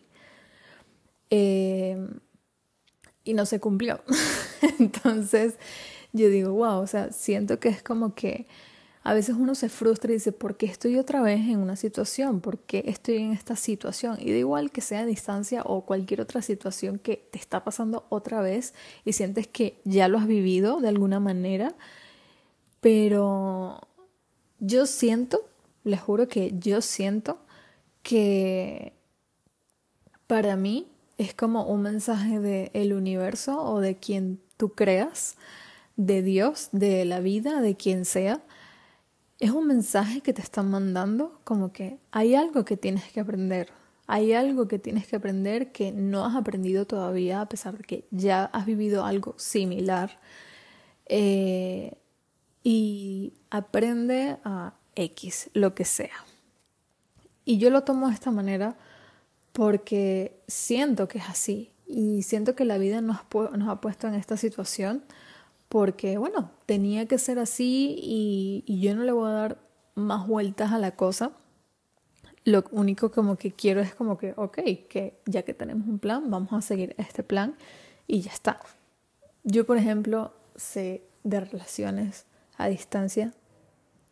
Em, 1.30 2.20
y 3.24 3.34
no 3.34 3.46
se 3.46 3.60
cumplió. 3.60 4.00
Entonces 4.78 5.54
yo 6.12 6.28
digo, 6.30 6.52
wow, 6.52 6.80
o 6.80 6.86
sea, 6.86 7.12
siento 7.12 7.60
que 7.60 7.68
es 7.68 7.82
como 7.82 8.14
que 8.14 8.46
a 9.02 9.14
veces 9.14 9.36
uno 9.38 9.54
se 9.54 9.68
frustra 9.68 10.10
y 10.10 10.14
dice, 10.14 10.32
¿por 10.32 10.56
qué 10.56 10.66
estoy 10.66 10.98
otra 10.98 11.22
vez 11.22 11.40
en 11.40 11.58
una 11.58 11.76
situación? 11.76 12.40
¿Por 12.40 12.58
qué 12.58 12.84
estoy 12.86 13.16
en 13.16 13.32
esta 13.32 13.56
situación? 13.56 14.18
Y 14.20 14.30
da 14.32 14.38
igual 14.38 14.70
que 14.70 14.80
sea 14.80 15.00
a 15.00 15.06
distancia 15.06 15.62
o 15.64 15.82
cualquier 15.82 16.20
otra 16.20 16.42
situación 16.42 16.98
que 16.98 17.28
te 17.30 17.38
está 17.38 17.64
pasando 17.64 18.06
otra 18.08 18.40
vez 18.40 18.74
y 19.04 19.12
sientes 19.12 19.46
que 19.46 19.80
ya 19.84 20.08
lo 20.08 20.18
has 20.18 20.26
vivido 20.26 20.80
de 20.80 20.88
alguna 20.88 21.20
manera, 21.20 21.74
pero 22.80 23.80
yo 24.58 24.86
siento, 24.86 25.48
les 25.84 26.00
juro 26.00 26.28
que 26.28 26.54
yo 26.58 26.80
siento 26.82 27.38
que 28.02 28.92
para 30.26 30.56
mí 30.56 30.88
es 31.18 31.34
como 31.34 31.64
un 31.64 31.82
mensaje 31.82 32.40
del 32.40 32.70
el 32.74 32.92
universo 32.92 33.62
o 33.62 33.80
de 33.80 33.96
quien 33.96 34.40
tú 34.56 34.70
creas, 34.70 35.36
de 35.96 36.22
Dios, 36.22 36.68
de 36.72 37.04
la 37.04 37.20
vida, 37.20 37.60
de 37.60 37.76
quien 37.76 38.04
sea, 38.04 38.40
es 39.38 39.50
un 39.50 39.66
mensaje 39.66 40.20
que 40.20 40.32
te 40.32 40.42
están 40.42 40.70
mandando 40.70 41.40
como 41.44 41.72
que 41.72 41.98
hay 42.10 42.34
algo 42.34 42.64
que 42.64 42.76
tienes 42.76 43.04
que 43.12 43.20
aprender, 43.20 43.70
hay 44.06 44.32
algo 44.32 44.66
que 44.68 44.78
tienes 44.78 45.06
que 45.06 45.16
aprender 45.16 45.70
que 45.70 45.92
no 45.92 46.24
has 46.24 46.34
aprendido 46.34 46.86
todavía 46.86 47.40
a 47.40 47.48
pesar 47.48 47.76
de 47.76 47.84
que 47.84 48.08
ya 48.10 48.44
has 48.46 48.66
vivido 48.66 49.04
algo 49.04 49.34
similar. 49.36 50.18
Eh, 51.06 51.96
y 52.62 53.32
aprende 53.50 54.36
a 54.44 54.74
X, 54.94 55.50
lo 55.54 55.74
que 55.74 55.84
sea. 55.84 56.24
Y 57.44 57.58
yo 57.58 57.70
lo 57.70 57.84
tomo 57.84 58.08
de 58.08 58.14
esta 58.14 58.30
manera 58.30 58.76
porque 59.52 60.38
siento 60.48 61.08
que 61.08 61.18
es 61.18 61.28
así 61.28 61.70
y 61.86 62.22
siento 62.22 62.54
que 62.54 62.64
la 62.64 62.76
vida 62.76 63.00
nos, 63.00 63.20
nos 63.32 63.68
ha 63.68 63.80
puesto 63.80 64.06
en 64.06 64.14
esta 64.14 64.36
situación 64.36 65.02
porque, 65.68 66.16
bueno, 66.16 66.50
tenía 66.66 67.06
que 67.06 67.18
ser 67.18 67.38
así 67.38 67.94
y, 67.98 68.80
yo 68.80 68.94
no 68.94 69.04
le 69.04 69.12
voy 69.12 69.28
a 69.28 69.32
dar 69.32 69.58
más 69.94 70.26
vueltas 70.26 70.72
a 70.72 70.78
la 70.78 70.92
cosa. 70.92 71.32
Lo 72.44 72.64
único 72.70 73.10
como 73.10 73.36
que 73.36 73.52
quiero 73.52 73.80
es 73.80 73.94
como 73.94 74.16
que, 74.16 74.32
ok, 74.36 74.56
que 74.88 75.20
ya 75.26 75.42
que 75.42 75.52
tenemos 75.52 75.86
un 75.86 75.98
plan, 75.98 76.30
vamos 76.30 76.52
a 76.52 76.62
seguir 76.62 76.94
este 76.96 77.22
plan 77.22 77.56
y 78.06 78.22
ya 78.22 78.32
está. 78.32 78.60
Yo, 79.44 79.66
por 79.66 79.76
ejemplo, 79.76 80.32
sé 80.56 81.02
de 81.24 81.40
relaciones 81.40 82.24
a 82.56 82.68
distancia 82.68 83.34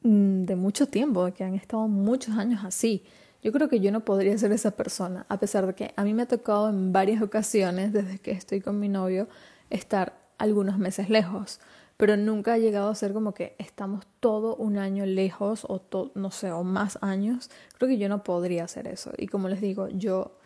mm, 0.03 0.43
de 0.43 0.57
mucho 0.57 0.87
tiempo, 0.87 1.33
que 1.33 1.45
han 1.45 1.55
estado 1.55 1.89
muchos 1.89 2.37
años 2.37 2.63
así. 2.65 3.05
Yo 3.43 3.53
creo 3.53 3.69
que 3.69 3.81
yo 3.81 3.93
no 3.93 4.05
podría 4.05 4.37
ser 4.37 4.53
esa 4.53 4.73
persona, 4.73 5.25
a 5.29 5.39
pesar 5.39 5.67
de 5.67 5.75
que 5.75 5.95
a 5.97 6.05
mí 6.05 6.13
me 6.13 6.23
ha 6.23 6.29
tocado 6.29 6.69
en 6.69 6.93
varias 6.93 7.23
ocasiones, 7.23 7.93
desde 7.93 8.19
que 8.19 8.33
estoy 8.33 8.61
con 8.61 8.79
mi 8.79 8.89
novio, 8.89 9.29
estar 9.71 10.26
algunos 10.39 10.79
meses 10.79 11.09
lejos, 11.09 11.61
pero 11.97 12.17
nunca 12.17 12.55
ha 12.55 12.59
llegado 12.59 12.91
a 12.91 12.95
ser 12.95 13.13
como 13.13 13.33
que 13.33 13.55
estamos 13.59 14.07
todo 14.21 14.57
un 14.57 14.79
año 14.79 15.07
lejos 15.07 15.65
o 15.69 15.83
no 16.15 16.31
sé, 16.31 16.53
o 16.53 16.63
más 16.63 16.99
años. 17.01 17.51
Creo 17.79 17.89
que 17.89 17.99
yo 17.99 18.09
no 18.09 18.23
podría 18.23 18.65
hacer 18.65 18.87
eso. 18.87 19.13
Y 19.17 19.29
como 19.29 19.49
les 19.49 19.61
digo, 19.61 19.89
yo 19.89 20.37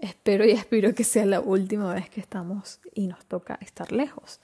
espero 0.00 0.44
y 0.44 0.52
aspiro 0.54 0.94
que 0.94 1.04
sea 1.04 1.26
la 1.26 1.40
última 1.40 1.94
vez 1.94 2.10
que 2.10 2.20
estamos 2.20 2.80
y 2.94 3.06
nos 3.06 3.24
toca 3.26 3.58
estar 3.60 3.92
lejos. 3.92 4.40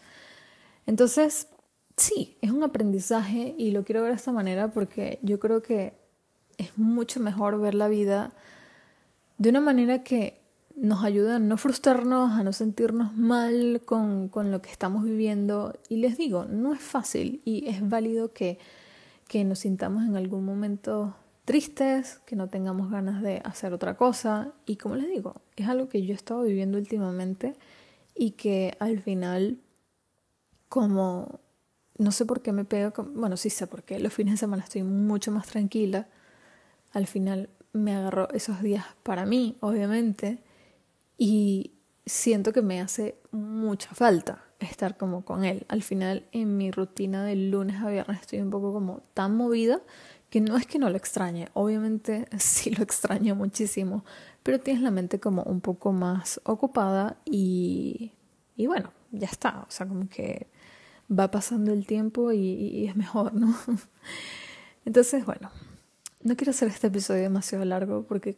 Entonces, 0.87 1.49
sí, 1.97 2.37
es 2.41 2.51
un 2.51 2.63
aprendizaje 2.63 3.55
y 3.59 3.71
lo 3.71 3.85
quiero 3.85 4.03
ver 4.03 4.13
de 4.13 4.17
esta 4.17 4.33
manera 4.33 4.69
porque 4.69 5.19
yo 5.23 5.39
creo 5.41 5.63
que 5.63 5.95
es 6.59 6.77
mucho 6.79 7.21
mejor 7.21 7.61
ver 7.61 7.75
la 7.75 7.89
vida 7.89 8.33
de 9.39 9.51
una 9.51 9.61
manera 9.61 10.05
que 10.05 10.44
nos 10.77 11.05
ayuda 11.05 11.37
a 11.37 11.39
no 11.39 11.57
frustrarnos, 11.57 12.33
a 12.33 12.43
no 12.43 12.53
sentirnos 12.53 13.17
mal 13.17 13.83
con, 13.85 14.29
con, 14.29 14.51
lo 14.51 14.61
que 14.61 14.71
estamos 14.71 15.05
viviendo. 15.05 15.79
Y 15.89 15.97
les 15.97 16.19
digo, 16.19 16.45
no 16.47 16.75
es 16.75 16.81
fácil 16.81 17.41
y 17.45 17.69
es 17.69 17.89
válido 17.89 18.33
que, 18.33 18.59
que 19.29 19.45
nos 19.45 19.61
sintamos 19.61 20.05
en 20.05 20.17
algún 20.17 20.45
momento 20.45 21.15
tristes, 21.45 22.21
que 22.27 22.37
no 22.37 22.49
tengamos 22.49 22.91
ganas 22.91 23.23
de 23.23 23.41
hacer 23.45 23.73
otra 23.73 23.97
cosa. 23.97 24.53
Y 24.67 24.77
como 24.77 24.97
les 24.97 25.09
digo, 25.09 25.43
es 25.57 25.69
algo 25.69 25.89
que 25.89 26.05
yo 26.05 26.13
he 26.13 26.17
estado 26.17 26.43
viviendo 26.43 26.79
últimamente 26.79 27.55
y 28.15 28.33
que 28.33 28.77
al 28.81 29.01
final, 29.01 29.59
como 30.69 31.41
no 31.99 32.11
sé 32.11 32.27
por 32.27 32.43
qué 32.43 32.53
me 32.53 32.65
pego, 32.65 32.93
bueno, 33.15 33.37
sí 33.37 33.51
sé 33.51 33.69
por 33.69 33.85
qué, 33.85 34.01
los 34.01 34.13
fines 34.13 34.35
de 34.35 34.39
semana 34.39 34.65
estoy 34.65 34.83
mucho 34.83 35.31
más 35.31 35.47
tranquila. 35.47 36.09
Al 36.93 37.07
final 37.07 37.49
me 37.73 37.95
agarro 37.95 38.29
esos 38.31 38.61
días 38.61 38.85
para 39.05 39.25
mí, 39.25 39.57
obviamente 39.61 40.43
y 41.17 41.73
siento 42.07 42.53
que 42.53 42.63
me 42.63 42.81
hace 42.81 43.19
mucha 43.31 43.95
falta 43.95 44.45
estar 44.61 44.97
como 44.97 45.25
con 45.25 45.45
él. 45.45 45.65
Al 45.69 45.83
final 45.83 46.27
en 46.33 46.57
mi 46.57 46.71
rutina 46.71 47.25
de 47.25 47.37
lunes 47.37 47.83
a 47.83 47.89
viernes 47.89 48.21
estoy 48.21 48.41
un 48.41 48.51
poco 48.51 48.73
como 48.73 49.03
tan 49.15 49.37
movida 49.37 49.81
que 50.31 50.41
no 50.41 50.57
es 50.57 50.67
que 50.67 50.79
no 50.79 50.91
lo 50.91 50.97
extrañe, 50.97 51.49
obviamente 51.53 52.27
sí 52.39 52.71
lo 52.71 52.83
extraño 52.83 53.35
muchísimo, 53.37 54.05
pero 54.43 54.59
tienes 54.59 54.83
la 54.83 54.91
mente 54.91 55.21
como 55.21 55.43
un 55.45 55.61
poco 55.61 55.93
más 55.93 56.41
ocupada 56.45 57.19
y, 57.25 58.13
y 58.57 58.67
bueno, 58.67 58.93
ya 59.13 59.29
está, 59.29 59.61
o 59.61 59.71
sea, 59.71 59.87
como 59.87 60.09
que 60.09 60.49
va 61.09 61.31
pasando 61.31 61.73
el 61.73 61.87
tiempo 61.87 62.33
y, 62.33 62.39
y 62.39 62.87
es 62.89 62.97
mejor, 62.97 63.35
¿no? 63.35 63.55
Entonces, 64.85 65.25
bueno, 65.25 65.51
no 66.23 66.37
quiero 66.37 66.51
hacer 66.51 66.69
este 66.69 66.89
episodio 66.89 67.23
demasiado 67.23 67.65
largo 67.65 68.05
porque 68.05 68.37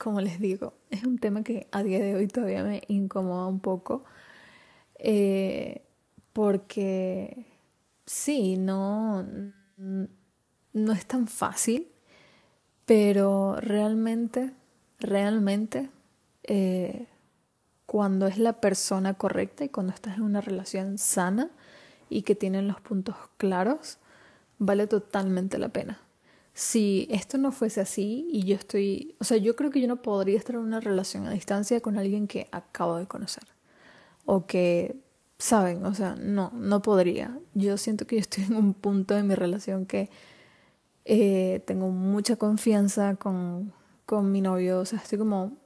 como 0.00 0.22
les 0.22 0.40
digo, 0.40 0.72
es 0.88 1.04
un 1.04 1.18
tema 1.18 1.44
que 1.44 1.68
a 1.72 1.82
día 1.82 1.98
de 2.00 2.16
hoy 2.16 2.26
todavía 2.26 2.64
me 2.64 2.82
incomoda 2.88 3.46
un 3.46 3.60
poco. 3.60 4.04
Eh, 4.94 5.82
porque 6.32 7.46
sí, 8.06 8.56
no, 8.56 9.26
no 9.76 10.92
es 10.92 11.06
tan 11.06 11.26
fácil, 11.26 11.88
pero 12.86 13.56
realmente, 13.60 14.54
realmente, 14.98 15.90
eh, 16.44 17.06
cuando 17.84 18.26
es 18.26 18.38
la 18.38 18.54
persona 18.54 19.14
correcta 19.14 19.64
y 19.64 19.68
cuando 19.68 19.92
estás 19.92 20.16
en 20.16 20.22
una 20.22 20.40
relación 20.40 20.96
sana 20.96 21.50
y 22.08 22.22
que 22.22 22.34
tienen 22.34 22.68
los 22.68 22.80
puntos 22.80 23.16
claros, 23.36 23.98
vale 24.58 24.86
totalmente 24.86 25.58
la 25.58 25.68
pena 25.68 26.00
si 26.60 27.08
esto 27.10 27.38
no 27.38 27.52
fuese 27.52 27.80
así 27.80 28.28
y 28.30 28.44
yo 28.44 28.54
estoy, 28.54 29.16
o 29.18 29.24
sea, 29.24 29.38
yo 29.38 29.56
creo 29.56 29.70
que 29.70 29.80
yo 29.80 29.88
no 29.88 30.02
podría 30.02 30.36
estar 30.36 30.56
en 30.56 30.60
una 30.60 30.78
relación 30.78 31.26
a 31.26 31.30
distancia 31.30 31.80
con 31.80 31.96
alguien 31.96 32.26
que 32.26 32.48
acabo 32.52 32.96
de 32.96 33.06
conocer 33.06 33.44
o 34.26 34.44
que 34.46 34.94
saben, 35.38 35.86
o 35.86 35.94
sea, 35.94 36.16
no, 36.16 36.50
no 36.52 36.82
podría. 36.82 37.38
Yo 37.54 37.78
siento 37.78 38.06
que 38.06 38.16
yo 38.16 38.20
estoy 38.20 38.44
en 38.44 38.56
un 38.56 38.74
punto 38.74 39.14
de 39.14 39.22
mi 39.22 39.34
relación 39.34 39.86
que 39.86 40.10
eh, 41.06 41.62
tengo 41.66 41.88
mucha 41.88 42.36
confianza 42.36 43.16
con, 43.16 43.72
con 44.04 44.30
mi 44.30 44.42
novio, 44.42 44.80
o 44.80 44.84
sea, 44.84 44.98
estoy 44.98 45.16
como, 45.16 45.56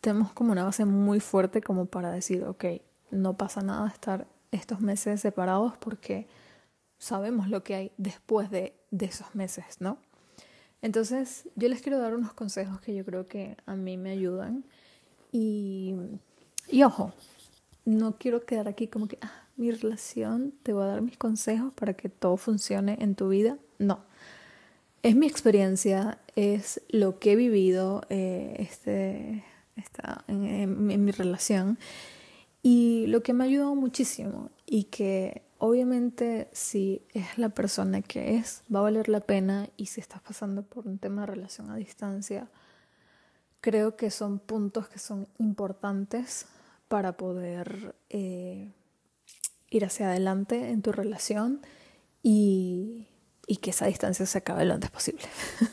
tenemos 0.00 0.32
como 0.32 0.52
una 0.52 0.62
base 0.62 0.84
muy 0.84 1.18
fuerte 1.18 1.60
como 1.60 1.86
para 1.86 2.12
decir, 2.12 2.44
ok, 2.44 2.66
no 3.10 3.36
pasa 3.36 3.62
nada 3.62 3.88
estar 3.88 4.28
estos 4.52 4.80
meses 4.80 5.20
separados 5.20 5.76
porque 5.78 6.28
sabemos 6.98 7.48
lo 7.48 7.64
que 7.64 7.74
hay 7.74 7.92
después 7.96 8.48
de, 8.52 8.76
de 8.92 9.06
esos 9.06 9.34
meses, 9.34 9.80
¿no? 9.80 9.98
Entonces, 10.86 11.48
yo 11.56 11.68
les 11.68 11.82
quiero 11.82 11.98
dar 11.98 12.14
unos 12.14 12.32
consejos 12.32 12.80
que 12.80 12.94
yo 12.94 13.04
creo 13.04 13.26
que 13.26 13.56
a 13.66 13.74
mí 13.74 13.96
me 13.96 14.10
ayudan. 14.10 14.64
Y, 15.32 15.96
y 16.70 16.84
ojo, 16.84 17.12
no 17.84 18.16
quiero 18.18 18.46
quedar 18.46 18.68
aquí 18.68 18.86
como 18.86 19.08
que, 19.08 19.18
ah, 19.20 19.48
mi 19.56 19.72
relación, 19.72 20.54
te 20.62 20.72
voy 20.72 20.84
a 20.84 20.86
dar 20.86 21.02
mis 21.02 21.16
consejos 21.16 21.72
para 21.74 21.94
que 21.94 22.08
todo 22.08 22.36
funcione 22.36 22.98
en 23.00 23.16
tu 23.16 23.30
vida. 23.30 23.58
No. 23.80 24.04
Es 25.02 25.16
mi 25.16 25.26
experiencia, 25.26 26.20
es 26.36 26.80
lo 26.88 27.18
que 27.18 27.32
he 27.32 27.36
vivido 27.36 28.02
eh, 28.08 28.54
este, 28.60 29.42
en 30.28 31.04
mi 31.04 31.10
relación 31.10 31.80
y 32.62 33.08
lo 33.08 33.24
que 33.24 33.32
me 33.32 33.42
ha 33.42 33.48
ayudado 33.48 33.74
muchísimo 33.74 34.50
y 34.66 34.84
que 34.84 35.42
Obviamente, 35.58 36.48
si 36.52 37.02
es 37.14 37.38
la 37.38 37.48
persona 37.48 38.02
que 38.02 38.36
es, 38.36 38.62
va 38.72 38.80
a 38.80 38.82
valer 38.82 39.08
la 39.08 39.20
pena 39.20 39.68
y 39.76 39.86
si 39.86 40.00
estás 40.00 40.20
pasando 40.20 40.62
por 40.62 40.86
un 40.86 40.98
tema 40.98 41.22
de 41.22 41.28
relación 41.28 41.70
a 41.70 41.76
distancia, 41.76 42.48
creo 43.60 43.96
que 43.96 44.10
son 44.10 44.38
puntos 44.38 44.88
que 44.88 44.98
son 44.98 45.26
importantes 45.38 46.46
para 46.88 47.16
poder 47.16 47.94
eh, 48.10 48.70
ir 49.70 49.84
hacia 49.84 50.10
adelante 50.10 50.70
en 50.70 50.82
tu 50.82 50.92
relación 50.92 51.62
y, 52.22 53.08
y 53.46 53.56
que 53.56 53.70
esa 53.70 53.86
distancia 53.86 54.26
se 54.26 54.38
acabe 54.38 54.64
lo 54.66 54.74
antes 54.74 54.90
posible. 54.90 55.22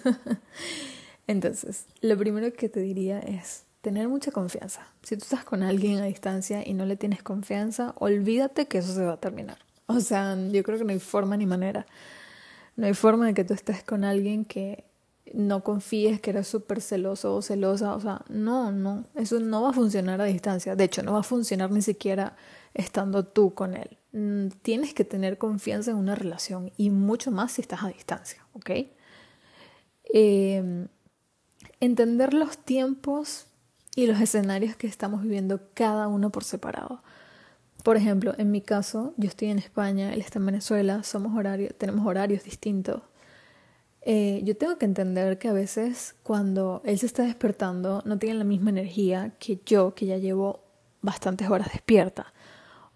Entonces, 1.27 1.85
lo 2.01 2.17
primero 2.17 2.51
que 2.53 2.69
te 2.69 2.79
diría 2.79 3.19
es 3.19 3.65
tener 3.81 4.07
mucha 4.07 4.31
confianza. 4.31 4.87
Si 5.01 5.17
tú 5.17 5.23
estás 5.23 5.43
con 5.43 5.61
alguien 5.61 5.99
a 5.99 6.05
distancia 6.05 6.65
y 6.65 6.73
no 6.73 6.85
le 6.85 6.95
tienes 6.95 7.21
confianza, 7.21 7.93
olvídate 7.97 8.67
que 8.67 8.77
eso 8.77 8.93
se 8.93 9.03
va 9.03 9.13
a 9.13 9.19
terminar. 9.19 9.57
O 9.87 9.99
sea, 9.99 10.37
yo 10.51 10.63
creo 10.63 10.77
que 10.77 10.83
no 10.83 10.91
hay 10.91 10.99
forma 10.99 11.37
ni 11.37 11.45
manera. 11.45 11.85
No 12.75 12.87
hay 12.87 12.93
forma 12.93 13.27
de 13.27 13.33
que 13.33 13.43
tú 13.43 13.53
estés 13.53 13.83
con 13.83 14.03
alguien 14.03 14.45
que 14.45 14.85
no 15.33 15.63
confíes, 15.63 16.21
que 16.21 16.31
eres 16.31 16.47
súper 16.47 16.81
celoso 16.81 17.35
o 17.35 17.41
celosa. 17.41 17.95
O 17.95 17.99
sea, 17.99 18.21
no, 18.29 18.71
no, 18.71 19.05
eso 19.15 19.39
no 19.39 19.61
va 19.63 19.69
a 19.69 19.73
funcionar 19.73 20.21
a 20.21 20.25
distancia. 20.25 20.75
De 20.75 20.83
hecho, 20.83 21.03
no 21.03 21.13
va 21.13 21.19
a 21.19 21.23
funcionar 21.23 21.71
ni 21.71 21.81
siquiera 21.81 22.35
estando 22.73 23.25
tú 23.25 23.53
con 23.53 23.75
él. 23.75 23.97
Mm, 24.13 24.47
tienes 24.61 24.93
que 24.93 25.05
tener 25.05 25.37
confianza 25.37 25.91
en 25.91 25.97
una 25.97 26.15
relación 26.15 26.71
y 26.77 26.89
mucho 26.89 27.31
más 27.31 27.53
si 27.53 27.61
estás 27.61 27.83
a 27.83 27.87
distancia, 27.87 28.45
¿ok? 28.53 28.71
Eh, 30.13 30.87
entender 31.79 32.33
los 32.33 32.57
tiempos 32.57 33.47
y 33.95 34.07
los 34.07 34.19
escenarios 34.19 34.75
que 34.75 34.87
estamos 34.87 35.23
viviendo 35.23 35.61
cada 35.73 36.07
uno 36.07 36.29
por 36.31 36.43
separado. 36.43 37.01
Por 37.83 37.97
ejemplo, 37.97 38.33
en 38.37 38.49
mi 38.49 38.61
caso, 38.61 39.13
yo 39.17 39.27
estoy 39.27 39.49
en 39.49 39.59
España, 39.59 40.13
él 40.13 40.21
está 40.21 40.39
en 40.39 40.45
Venezuela, 40.45 41.03
somos 41.03 41.37
horarios, 41.37 41.75
tenemos 41.77 42.07
horarios 42.07 42.43
distintos. 42.43 43.01
Eh, 44.01 44.41
yo 44.43 44.55
tengo 44.57 44.77
que 44.77 44.85
entender 44.85 45.37
que 45.37 45.49
a 45.49 45.53
veces 45.53 46.15
cuando 46.23 46.81
él 46.85 46.97
se 46.97 47.05
está 47.05 47.23
despertando 47.23 48.01
no 48.05 48.17
tiene 48.19 48.35
la 48.35 48.43
misma 48.45 48.69
energía 48.69 49.33
que 49.39 49.59
yo, 49.65 49.93
que 49.95 50.05
ya 50.05 50.17
llevo 50.17 50.61
bastantes 51.01 51.49
horas 51.49 51.71
despierta. 51.71 52.33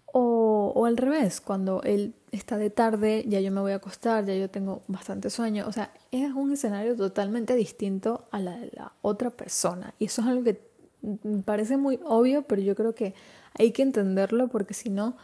O, 0.06 0.72
o, 0.74 0.86
al 0.86 0.96
revés, 0.96 1.42
cuando 1.42 1.82
él 1.82 2.14
está 2.30 2.56
de 2.56 2.70
tarde, 2.70 3.24
ya 3.28 3.40
yo 3.40 3.52
me 3.52 3.60
voy 3.60 3.72
a 3.72 3.76
acostar, 3.76 4.24
ya 4.24 4.34
yo 4.34 4.48
tengo 4.48 4.82
bastante 4.88 5.28
sueño. 5.28 5.66
O 5.68 5.72
sea, 5.72 5.92
es 6.10 6.32
un 6.32 6.52
escenario 6.52 6.96
totalmente 6.96 7.54
distinto 7.54 8.26
a 8.30 8.40
la 8.40 8.56
de 8.56 8.70
la 8.74 8.92
otra 9.02 9.28
persona. 9.28 9.94
Y 9.98 10.06
eso 10.06 10.22
es 10.22 10.28
algo 10.28 10.44
que 10.44 10.66
me 11.02 11.42
parece 11.42 11.76
muy 11.76 12.00
obvio, 12.04 12.42
pero 12.42 12.62
yo 12.62 12.74
creo 12.74 12.94
que 12.94 13.14
hay 13.54 13.72
que 13.72 13.82
entenderlo 13.82 14.48
porque 14.48 14.74
si 14.74 14.90
no, 14.90 15.16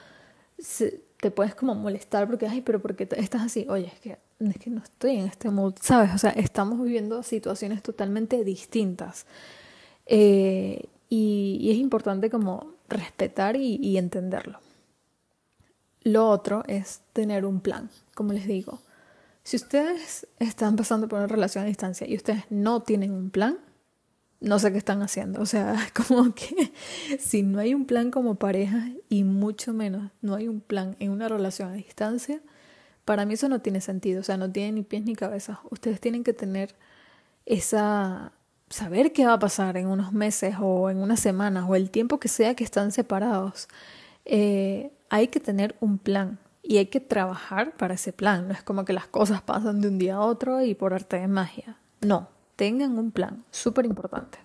te 1.20 1.30
puedes 1.30 1.54
como 1.54 1.74
molestar 1.74 2.26
porque, 2.26 2.46
ay, 2.46 2.60
pero 2.60 2.80
¿por 2.80 2.96
qué 2.96 3.08
estás 3.16 3.42
así? 3.42 3.66
Oye, 3.68 3.86
es 3.86 4.00
que, 4.00 4.18
es 4.40 4.58
que 4.58 4.70
no 4.70 4.82
estoy 4.82 5.16
en 5.16 5.26
este 5.26 5.50
mood, 5.50 5.74
¿sabes? 5.80 6.14
O 6.14 6.18
sea, 6.18 6.30
estamos 6.30 6.82
viviendo 6.82 7.22
situaciones 7.22 7.82
totalmente 7.82 8.44
distintas. 8.44 9.26
Eh, 10.06 10.88
y, 11.08 11.70
es 11.70 11.78
importante 11.78 12.30
como 12.30 12.74
respetar 12.88 13.56
y 13.56 13.96
entenderlo. 13.96 14.58
Lo 16.04 16.28
otro 16.28 16.64
es 16.68 17.00
tener 17.14 17.46
un 17.46 17.60
plan, 17.60 17.88
como 18.14 18.34
les 18.34 18.46
digo. 18.46 18.82
Si 19.42 19.56
ustedes 19.56 20.26
están 20.38 20.76
pasando 20.76 21.08
por 21.08 21.18
una 21.18 21.28
relación 21.28 21.64
a 21.64 21.66
distancia 21.66 22.06
y 22.06 22.14
ustedes 22.14 22.44
no 22.50 22.82
tienen 22.82 23.12
un 23.12 23.30
plan, 23.30 23.58
no 24.44 24.58
sé 24.58 24.72
qué 24.72 24.78
están 24.78 25.02
haciendo. 25.02 25.40
O 25.40 25.46
sea, 25.46 25.76
como 25.94 26.34
que 26.34 26.72
si 27.18 27.42
no 27.42 27.58
hay 27.58 27.74
un 27.74 27.86
plan 27.86 28.10
como 28.10 28.36
pareja 28.36 28.90
y 29.08 29.24
mucho 29.24 29.72
menos 29.72 30.10
no 30.20 30.34
hay 30.34 30.48
un 30.48 30.60
plan 30.60 30.96
en 31.00 31.10
una 31.10 31.28
relación 31.28 31.70
a 31.70 31.74
distancia, 31.74 32.40
para 33.04 33.24
mí 33.24 33.34
eso 33.34 33.48
no 33.48 33.60
tiene 33.60 33.80
sentido. 33.80 34.20
O 34.20 34.24
sea, 34.24 34.36
no 34.36 34.50
tiene 34.50 34.72
ni 34.72 34.82
pies 34.82 35.04
ni 35.04 35.16
cabeza. 35.16 35.60
Ustedes 35.70 36.00
tienen 36.00 36.24
que 36.24 36.32
tener 36.32 36.74
esa... 37.46 38.32
saber 38.68 39.12
qué 39.12 39.26
va 39.26 39.34
a 39.34 39.38
pasar 39.38 39.76
en 39.76 39.86
unos 39.86 40.12
meses 40.12 40.56
o 40.60 40.90
en 40.90 40.98
unas 40.98 41.20
semanas 41.20 41.64
o 41.68 41.74
el 41.74 41.90
tiempo 41.90 42.20
que 42.20 42.28
sea 42.28 42.54
que 42.54 42.64
están 42.64 42.92
separados. 42.92 43.68
Eh, 44.26 44.92
hay 45.10 45.28
que 45.28 45.40
tener 45.40 45.76
un 45.80 45.98
plan 45.98 46.38
y 46.62 46.78
hay 46.78 46.86
que 46.86 47.00
trabajar 47.00 47.76
para 47.76 47.94
ese 47.94 48.12
plan. 48.12 48.48
No 48.48 48.54
es 48.54 48.62
como 48.62 48.84
que 48.84 48.92
las 48.92 49.06
cosas 49.06 49.42
pasan 49.42 49.80
de 49.80 49.88
un 49.88 49.98
día 49.98 50.16
a 50.16 50.20
otro 50.20 50.62
y 50.62 50.74
por 50.74 50.94
arte 50.94 51.18
de 51.18 51.28
magia. 51.28 51.78
No, 52.00 52.28
tengan 52.56 52.98
un 52.98 53.10
plan, 53.10 53.44
súper 53.50 53.86
importante. 53.86 54.38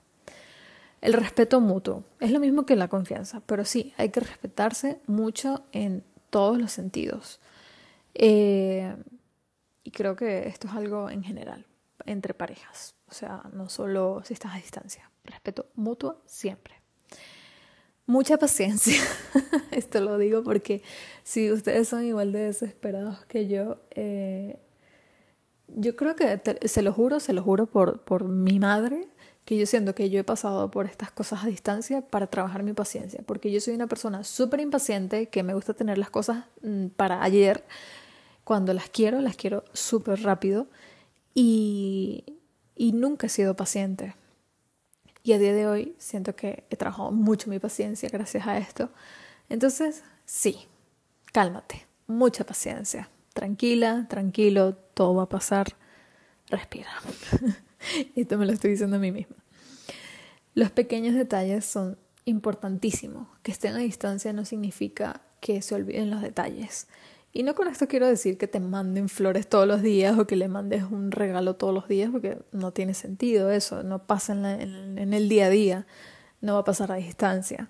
El 1.01 1.13
respeto 1.13 1.61
mutuo 1.61 2.03
es 2.19 2.31
lo 2.31 2.39
mismo 2.39 2.65
que 2.65 2.75
la 2.75 2.89
confianza, 2.89 3.41
pero 3.45 3.63
sí, 3.63 3.93
hay 3.97 4.09
que 4.09 4.19
respetarse 4.19 4.99
mucho 5.07 5.63
en 5.71 6.03
todos 6.29 6.57
los 6.57 6.71
sentidos. 6.71 7.39
Eh, 8.13 8.95
y 9.83 9.91
creo 9.91 10.15
que 10.15 10.47
esto 10.47 10.67
es 10.67 10.73
algo 10.73 11.09
en 11.09 11.23
general, 11.23 11.65
entre 12.05 12.33
parejas, 12.33 12.95
o 13.07 13.13
sea, 13.13 13.43
no 13.53 13.69
solo 13.69 14.21
si 14.25 14.33
estás 14.33 14.53
a 14.53 14.57
distancia. 14.57 15.09
Respeto 15.23 15.67
mutuo 15.75 16.21
siempre 16.25 16.79
mucha 18.09 18.37
paciencia. 18.37 18.99
Esto 19.71 20.01
lo 20.01 20.17
digo 20.17 20.43
porque 20.43 20.81
si 21.23 21.51
ustedes 21.51 21.87
son 21.87 22.03
igual 22.03 22.31
de 22.31 22.39
desesperados 22.39 23.23
que 23.25 23.47
yo, 23.47 23.77
eh, 23.91 24.57
yo 25.75 25.95
creo 25.95 26.15
que 26.15 26.41
se 26.67 26.81
lo 26.81 26.93
juro, 26.93 27.19
se 27.19 27.33
lo 27.33 27.43
juro 27.43 27.65
por, 27.65 28.01
por 28.01 28.23
mi 28.25 28.59
madre, 28.59 29.07
que 29.45 29.57
yo 29.57 29.65
siento 29.65 29.95
que 29.95 30.09
yo 30.09 30.19
he 30.19 30.23
pasado 30.23 30.69
por 30.69 30.85
estas 30.85 31.11
cosas 31.11 31.43
a 31.43 31.47
distancia 31.47 32.01
para 32.01 32.27
trabajar 32.27 32.61
mi 32.63 32.73
paciencia, 32.73 33.23
porque 33.25 33.51
yo 33.51 33.59
soy 33.59 33.73
una 33.73 33.87
persona 33.87 34.23
súper 34.23 34.59
impaciente, 34.59 35.29
que 35.29 35.41
me 35.41 35.53
gusta 35.53 35.73
tener 35.73 35.97
las 35.97 36.09
cosas 36.09 36.45
mm, 36.61 36.87
para 36.89 37.23
ayer, 37.23 37.65
cuando 38.43 38.73
las 38.73 38.89
quiero, 38.89 39.21
las 39.21 39.35
quiero 39.35 39.63
súper 39.73 40.21
rápido, 40.21 40.67
y, 41.33 42.37
y 42.75 42.91
nunca 42.91 43.27
he 43.27 43.29
sido 43.29 43.55
paciente. 43.55 44.15
Y 45.23 45.33
a 45.33 45.39
día 45.39 45.53
de 45.53 45.67
hoy 45.67 45.95
siento 45.97 46.35
que 46.35 46.65
he 46.69 46.75
trabajado 46.75 47.11
mucho 47.11 47.49
mi 47.49 47.59
paciencia 47.59 48.09
gracias 48.09 48.47
a 48.47 48.57
esto. 48.57 48.89
Entonces, 49.49 50.03
sí, 50.25 50.67
cálmate, 51.31 51.87
mucha 52.07 52.43
paciencia. 52.45 53.09
Tranquila, 53.33 54.07
tranquilo, 54.09 54.75
todo 54.93 55.15
va 55.15 55.23
a 55.23 55.29
pasar. 55.29 55.75
Respira. 56.47 56.89
Esto 58.15 58.37
me 58.37 58.45
lo 58.45 58.51
estoy 58.51 58.71
diciendo 58.71 58.97
a 58.97 58.99
mí 58.99 59.11
misma. 59.11 59.35
Los 60.55 60.71
pequeños 60.71 61.15
detalles 61.15 61.65
son 61.65 61.97
importantísimos. 62.25 63.27
Que 63.43 63.51
estén 63.51 63.75
a 63.75 63.79
distancia 63.79 64.33
no 64.33 64.45
significa 64.45 65.21
que 65.39 65.61
se 65.61 65.75
olviden 65.75 66.09
los 66.09 66.21
detalles. 66.21 66.87
Y 67.31 67.43
no 67.43 67.53
con 67.53 67.67
esto 67.67 67.87
quiero 67.87 68.07
decir 68.07 68.37
que 68.37 68.47
te 68.47 68.59
manden 68.59 69.07
flores 69.07 69.47
todos 69.47 69.67
los 69.67 69.83
días 69.83 70.17
o 70.17 70.25
que 70.25 70.35
le 70.35 70.47
mandes 70.47 70.83
un 70.83 71.11
regalo 71.11 71.55
todos 71.55 71.73
los 71.73 71.87
días, 71.87 72.09
porque 72.09 72.39
no 72.51 72.71
tiene 72.71 72.95
sentido 72.95 73.51
eso, 73.51 73.83
no 73.83 74.07
pasa 74.07 74.33
en, 74.33 74.97
en, 74.97 75.13
el 75.13 75.29
día 75.29 75.45
a 75.45 75.49
día, 75.49 75.87
no 76.41 76.55
va 76.55 76.61
a 76.61 76.63
pasar 76.63 76.91
a 76.91 76.95
distancia. 76.95 77.69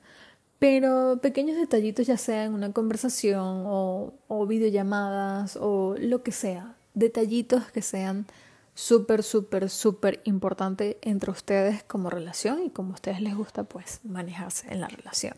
Pero 0.59 1.19
pequeños 1.21 1.57
detallitos, 1.57 2.05
ya 2.05 2.17
sea 2.17 2.49
una 2.49 2.73
conversación 2.73 3.63
o, 3.65 4.13
o 4.27 4.45
videollamadas 4.45 5.57
o 5.59 5.95
lo 5.97 6.21
que 6.21 6.33
sea, 6.33 6.75
detallitos 6.93 7.71
que 7.71 7.81
sean 7.81 8.27
súper, 8.73 9.23
súper, 9.23 9.69
súper 9.69 10.21
importante 10.25 10.97
entre 11.01 11.31
ustedes 11.31 11.83
como 11.83 12.09
relación 12.09 12.63
y 12.63 12.69
como 12.69 12.91
a 12.91 12.95
ustedes 12.95 13.21
les 13.21 13.35
gusta 13.35 13.63
pues 13.63 14.01
manejarse 14.03 14.71
en 14.71 14.81
la 14.81 14.87
relación. 14.87 15.33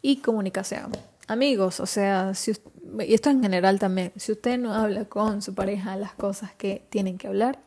Y 0.00 0.16
comunicación. 0.16 0.92
Amigos, 1.28 1.80
o 1.80 1.86
sea, 1.86 2.34
si 2.34 2.52
y 3.00 3.14
esto 3.14 3.30
en 3.30 3.42
general 3.42 3.78
también, 3.78 4.12
si 4.16 4.32
usted 4.32 4.58
no 4.58 4.74
habla 4.74 5.06
con 5.06 5.40
su 5.40 5.54
pareja 5.54 5.96
las 5.96 6.14
cosas 6.14 6.52
que 6.52 6.84
tienen 6.90 7.16
que 7.16 7.28
hablar, 7.28 7.58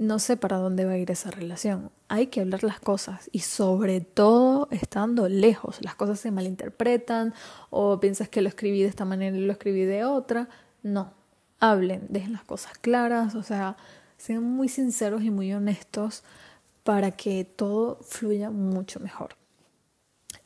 no 0.00 0.18
sé 0.18 0.38
para 0.38 0.56
dónde 0.56 0.86
va 0.86 0.92
a 0.92 0.96
ir 0.96 1.10
esa 1.10 1.30
relación. 1.30 1.90
Hay 2.08 2.28
que 2.28 2.40
hablar 2.40 2.64
las 2.64 2.80
cosas 2.80 3.28
y 3.32 3.40
sobre 3.40 4.00
todo 4.00 4.66
estando 4.70 5.28
lejos. 5.28 5.76
Las 5.82 5.94
cosas 5.94 6.18
se 6.18 6.30
malinterpretan 6.30 7.34
o 7.68 8.00
piensas 8.00 8.30
que 8.30 8.40
lo 8.40 8.48
escribí 8.48 8.82
de 8.82 8.88
esta 8.88 9.04
manera 9.04 9.36
y 9.36 9.42
lo 9.42 9.52
escribí 9.52 9.84
de 9.84 10.06
otra. 10.06 10.48
No, 10.82 11.12
hablen, 11.58 12.06
dejen 12.08 12.32
las 12.32 12.44
cosas 12.44 12.78
claras, 12.78 13.34
o 13.34 13.42
sea, 13.42 13.76
sean 14.16 14.42
muy 14.42 14.70
sinceros 14.70 15.22
y 15.22 15.30
muy 15.30 15.52
honestos 15.52 16.24
para 16.82 17.10
que 17.10 17.44
todo 17.44 17.98
fluya 18.00 18.48
mucho 18.48 19.00
mejor. 19.00 19.36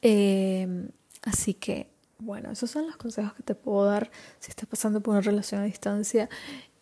Eh, 0.02 0.90
así 1.22 1.54
que 1.54 1.94
bueno, 2.18 2.50
esos 2.50 2.70
son 2.70 2.86
los 2.86 2.96
consejos 2.96 3.34
que 3.34 3.42
te 3.42 3.54
puedo 3.54 3.84
dar 3.84 4.10
si 4.38 4.50
estás 4.50 4.68
pasando 4.68 5.00
por 5.00 5.12
una 5.12 5.20
relación 5.20 5.60
a 5.60 5.64
distancia 5.64 6.28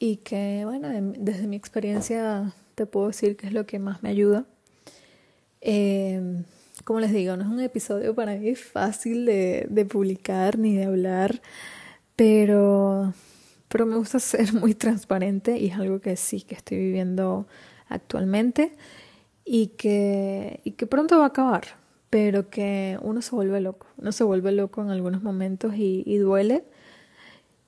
y 0.02 0.16
que, 0.16 0.62
bueno, 0.64 0.88
desde 1.16 1.46
mi 1.46 1.54
experiencia 1.54 2.52
te 2.74 2.86
puedo 2.86 3.06
decir 3.06 3.36
que 3.36 3.46
es 3.46 3.52
lo 3.52 3.66
que 3.66 3.78
más 3.78 4.02
me 4.02 4.08
ayuda. 4.08 4.46
Eh, 5.60 6.42
como 6.82 6.98
les 6.98 7.12
digo, 7.12 7.36
no 7.36 7.44
es 7.44 7.48
un 7.48 7.60
episodio 7.60 8.12
para 8.12 8.34
mí 8.34 8.56
fácil 8.56 9.24
de, 9.26 9.64
de 9.70 9.84
publicar 9.84 10.58
ni 10.58 10.74
de 10.74 10.86
hablar, 10.86 11.40
pero, 12.16 13.14
pero 13.68 13.86
me 13.86 13.94
gusta 13.94 14.18
ser 14.18 14.52
muy 14.54 14.74
transparente 14.74 15.56
y 15.56 15.68
es 15.68 15.76
algo 15.76 16.00
que 16.00 16.16
sí, 16.16 16.40
que 16.40 16.56
estoy 16.56 16.78
viviendo 16.78 17.46
actualmente 17.88 18.72
y 19.44 19.68
que, 19.68 20.62
y 20.64 20.72
que 20.72 20.88
pronto 20.88 21.18
va 21.18 21.26
a 21.26 21.28
acabar 21.28 21.80
pero 22.10 22.50
que 22.50 22.98
uno 23.00 23.22
se 23.22 23.34
vuelve 23.34 23.60
loco, 23.60 23.86
uno 23.96 24.12
se 24.12 24.22
vuelve 24.22 24.52
loco 24.52 24.82
en 24.82 24.90
algunos 24.90 25.22
momentos 25.22 25.74
y 25.76 26.16
duele 26.18 26.64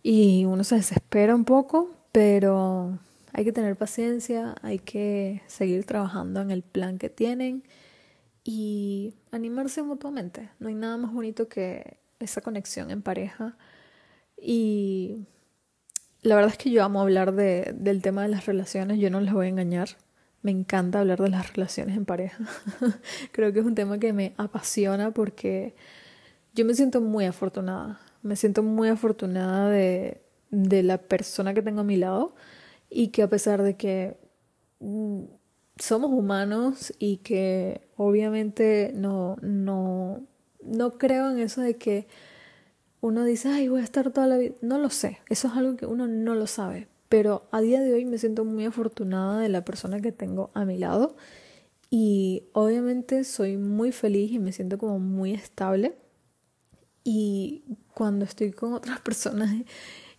y 0.03 0.45
uno 0.45 0.65
se 0.65 0.75
desespera 0.75 1.35
un 1.35 1.47
poco, 1.47 1.95
pero 2.15 2.97
hay 3.33 3.45
que 3.45 3.51
tener 3.53 3.75
paciencia, 3.75 4.55
hay 4.63 4.79
que 4.79 5.43
seguir 5.49 5.85
trabajando 5.85 6.41
en 6.43 6.53
el 6.53 6.63
plan 6.63 6.97
que 6.97 7.11
tienen 7.11 7.65
y 8.45 9.15
animarse 9.33 9.83
mutuamente. 9.83 10.49
No 10.61 10.69
hay 10.69 10.77
nada 10.77 10.97
más 10.97 11.13
bonito 11.13 11.49
que 11.49 11.99
esa 12.21 12.41
conexión 12.41 12.93
en 12.93 13.03
pareja 13.03 13.57
Y 14.41 15.27
la 16.23 16.37
verdad 16.37 16.53
es 16.53 16.59
que 16.59 16.71
yo 16.71 16.85
amo 16.85 17.01
hablar 17.01 17.35
de, 17.35 17.75
del 17.77 18.01
tema 18.01 18.23
de 18.23 18.29
las 18.29 18.47
relaciones, 18.47 19.01
yo 19.01 19.11
no 19.11 19.21
les 19.21 19.35
voy 19.35 19.47
a 19.47 19.49
engañar. 19.49 19.89
Me 20.43 20.53
encanta 20.53 21.01
hablar 21.01 21.21
de 21.21 21.31
las 21.31 21.53
relaciones 21.53 21.97
en 21.97 22.05
pareja. 22.05 22.45
Creo 23.33 23.53
que 23.53 23.59
es 23.59 23.67
un 23.67 23.75
tema 23.75 23.99
que 23.99 24.13
me 24.13 24.35
apasiona 24.37 25.11
porque 25.11 25.75
yo 26.55 26.65
me 26.65 26.75
siento 26.75 27.01
muy 27.01 27.25
afortunada. 27.25 28.01
Me 28.23 28.37
siento 28.37 28.63
muy 28.63 28.89
afortunada 28.89 29.69
de, 29.69 30.24
de 30.55 30.83
la 30.83 30.99
persona 30.99 31.55
que 31.55 31.63
tengo 31.63 31.81
a 31.81 31.85
mi 31.85 31.97
lado 31.97 32.35
y 32.89 33.09
que 33.09 33.23
a 33.23 33.29
pesar 33.29 33.63
de 33.63 33.77
que 33.77 34.17
mm, 34.81 35.25
somos 35.77 36.11
humanos 36.13 36.93
y 36.99 37.19
que 37.19 37.89
obviamente 37.97 38.93
no, 38.95 39.37
no, 39.43 40.23
no 40.63 40.99
creo 40.99 41.31
en 41.31 41.41
eso 41.41 41.61
de 41.61 41.77
que 41.77 42.07
uno 43.01 43.25
dice, 43.25 43.49
ay, 43.49 43.69
voy 43.69 43.81
a 43.81 43.85
estar 43.85 44.11
toda 44.13 44.27
la 44.27 44.39
vida. 44.39 44.55
No 44.63 44.79
lo 44.79 44.89
sé, 44.91 45.19
eso 45.29 45.49
es 45.49 45.55
algo 45.55 45.77
que 45.77 45.87
uno 45.87 46.07
no 46.07 46.35
lo 46.35 46.47
sabe. 46.47 46.89
Pero 47.09 47.47
a 47.51 47.61
día 47.61 47.81
de 47.81 47.93
hoy 47.93 48.05
me 48.05 48.19
siento 48.19 48.45
muy 48.45 48.65
afortunada 48.65 49.41
de 49.41 49.49
la 49.49 49.65
persona 49.65 50.01
que 50.01 50.13
tengo 50.13 50.51
a 50.55 50.65
mi 50.65 50.79
lado. 50.79 51.17
Y 51.91 52.45
obviamente 52.53 53.25
soy 53.25 53.57
muy 53.57 53.93
feliz 53.93 54.33
y 54.33 54.39
me 54.39 54.53
siento 54.53 54.79
como 54.79 54.99
muy 54.99 55.33
estable. 55.35 55.97
Y 57.05 57.65
cuando 57.93 58.25
estoy 58.25 58.53
con 58.53 58.73
otras 58.73 59.01
personas 59.03 59.53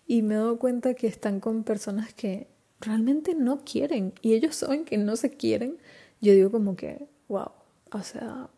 y 0.08 0.22
me 0.22 0.36
doy 0.36 0.58
cuenta 0.58 0.94
que 0.94 1.08
están 1.08 1.40
con 1.40 1.64
personas 1.64 2.14
que 2.14 2.48
realmente 2.80 3.36
no 3.36 3.64
quieren 3.64 4.14
y 4.22 4.34
ellos 4.34 4.56
saben 4.56 4.86
que 4.86 4.98
no 4.98 5.16
se 5.16 5.32
quieren, 5.32 5.78
yo 6.22 6.34
digo 6.34 6.52
como 6.52 6.76
que, 6.76 7.08
wow, 7.28 7.52
o 7.92 8.04
sea, 8.04 8.50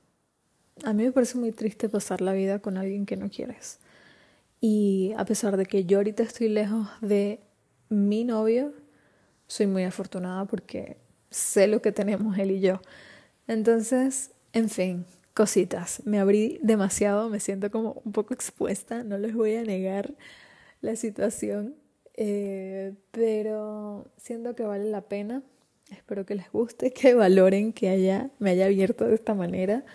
a 0.83 0.93
mí 0.93 1.03
me 1.03 1.11
parece 1.11 1.37
muy 1.37 1.51
triste 1.51 1.89
pasar 1.89 2.21
la 2.21 2.33
vida 2.33 2.59
con 2.59 2.77
alguien 2.77 3.05
que 3.05 3.17
no 3.17 3.29
quieres. 3.29 3.79
Y 4.59 5.13
a 5.17 5.25
pesar 5.25 5.57
de 5.57 5.65
que 5.65 5.85
yo 5.85 5.97
ahorita 5.97 6.23
estoy 6.23 6.49
lejos 6.49 6.87
de 7.01 7.39
mi 7.89 8.23
novio, 8.23 8.73
soy 9.47 9.67
muy 9.67 9.83
afortunada 9.83 10.45
porque 10.45 10.97
sé 11.29 11.67
lo 11.67 11.81
que 11.81 11.91
tenemos 11.91 12.37
él 12.37 12.51
y 12.51 12.59
yo. 12.59 12.81
Entonces, 13.47 14.31
en 14.53 14.69
fin, 14.69 15.05
cositas. 15.33 16.01
Me 16.05 16.19
abrí 16.19 16.59
demasiado, 16.63 17.29
me 17.29 17.39
siento 17.39 17.69
como 17.71 18.01
un 18.03 18.11
poco 18.11 18.33
expuesta, 18.33 19.03
no 19.03 19.17
les 19.17 19.35
voy 19.35 19.55
a 19.55 19.63
negar 19.63 20.13
la 20.81 20.95
situación, 20.95 21.75
eh, 22.15 22.93
pero 23.11 24.05
siento 24.17 24.55
que 24.55 24.63
vale 24.63 24.85
la 24.85 25.01
pena. 25.01 25.43
Espero 25.91 26.25
que 26.25 26.35
les 26.35 26.51
guste, 26.51 26.91
que 26.93 27.13
valoren 27.13 27.73
que 27.73 27.89
haya, 27.89 28.31
me 28.39 28.51
haya 28.51 28.65
abierto 28.65 29.05
de 29.05 29.15
esta 29.15 29.33
manera, 29.33 29.85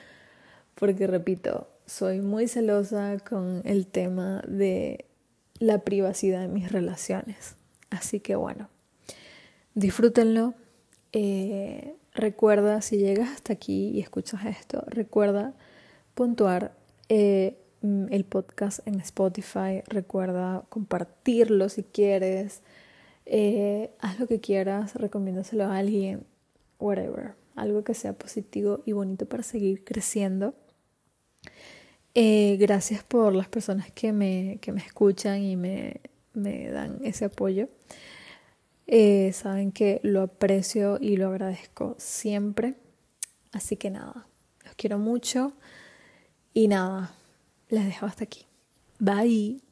porque 0.75 1.07
repito, 1.07 1.68
soy 1.87 2.21
muy 2.21 2.49
celosa 2.49 3.18
con 3.18 3.62
el 3.64 3.87
tema 3.87 4.42
de 4.47 5.07
la 5.59 5.79
privacidad 5.79 6.40
de 6.40 6.49
mis 6.49 6.73
relaciones. 6.73 7.57
Así 7.90 8.21
que 8.21 8.37
bueno, 8.37 8.68
disfrútenlo. 9.75 10.55
Eh, 11.12 11.95
recuerda, 12.14 12.81
si 12.81 12.97
llegas 12.97 13.31
hasta 13.31 13.53
aquí 13.53 13.90
y 13.90 14.01
escuchas 14.01 14.45
esto, 14.47 14.83
recuerda 14.87 15.55
puntuar 16.14 16.75
eh, 17.09 17.62
el 17.83 18.25
podcast 18.25 18.87
en 18.87 19.01
Spotify. 19.01 19.83
Recuerda 19.87 20.64
compartirlo 20.68 21.68
si 21.68 21.83
quieres. 21.83 22.62
Eh, 23.27 23.90
haz 24.01 24.18
lo 24.18 24.27
que 24.27 24.40
quieras, 24.40 24.95
recomiéndaselo 24.95 25.64
a 25.64 25.77
alguien, 25.77 26.25
whatever. 26.79 27.35
Algo 27.55 27.85
que 27.85 27.95
sea 27.95 28.14
positivo 28.14 28.83
y 28.87 28.92
bonito 28.92 29.27
para 29.27 29.42
seguir 29.42 29.85
creciendo. 29.85 30.55
Eh, 32.14 32.57
gracias 32.61 33.03
por 33.03 33.35
las 33.35 33.49
personas 33.49 33.90
que 33.90 34.12
me, 34.12 34.59
que 34.61 34.73
me 34.73 34.81
escuchan 34.81 35.42
y 35.42 35.57
me, 35.57 36.01
me 36.35 36.68
dan 36.68 36.99
ese 37.03 37.27
apoyo. 37.27 37.68
Eh, 38.87 39.33
saben 39.33 39.73
que 39.73 40.01
lo 40.03 40.23
aprecio 40.23 40.99
y 41.01 41.16
lo 41.16 41.29
agradezco 41.29 41.95
siempre. 41.99 42.75
Así 43.53 43.77
que 43.77 43.90
nada, 43.90 44.27
los 44.64 44.75
quiero 44.75 44.99
mucho 44.99 45.53
y 46.55 46.68
nada, 46.68 47.14
les 47.73 47.87
dejo 47.87 48.07
hasta 48.07 48.25
aquí. 48.25 48.45
Bye. 48.99 49.72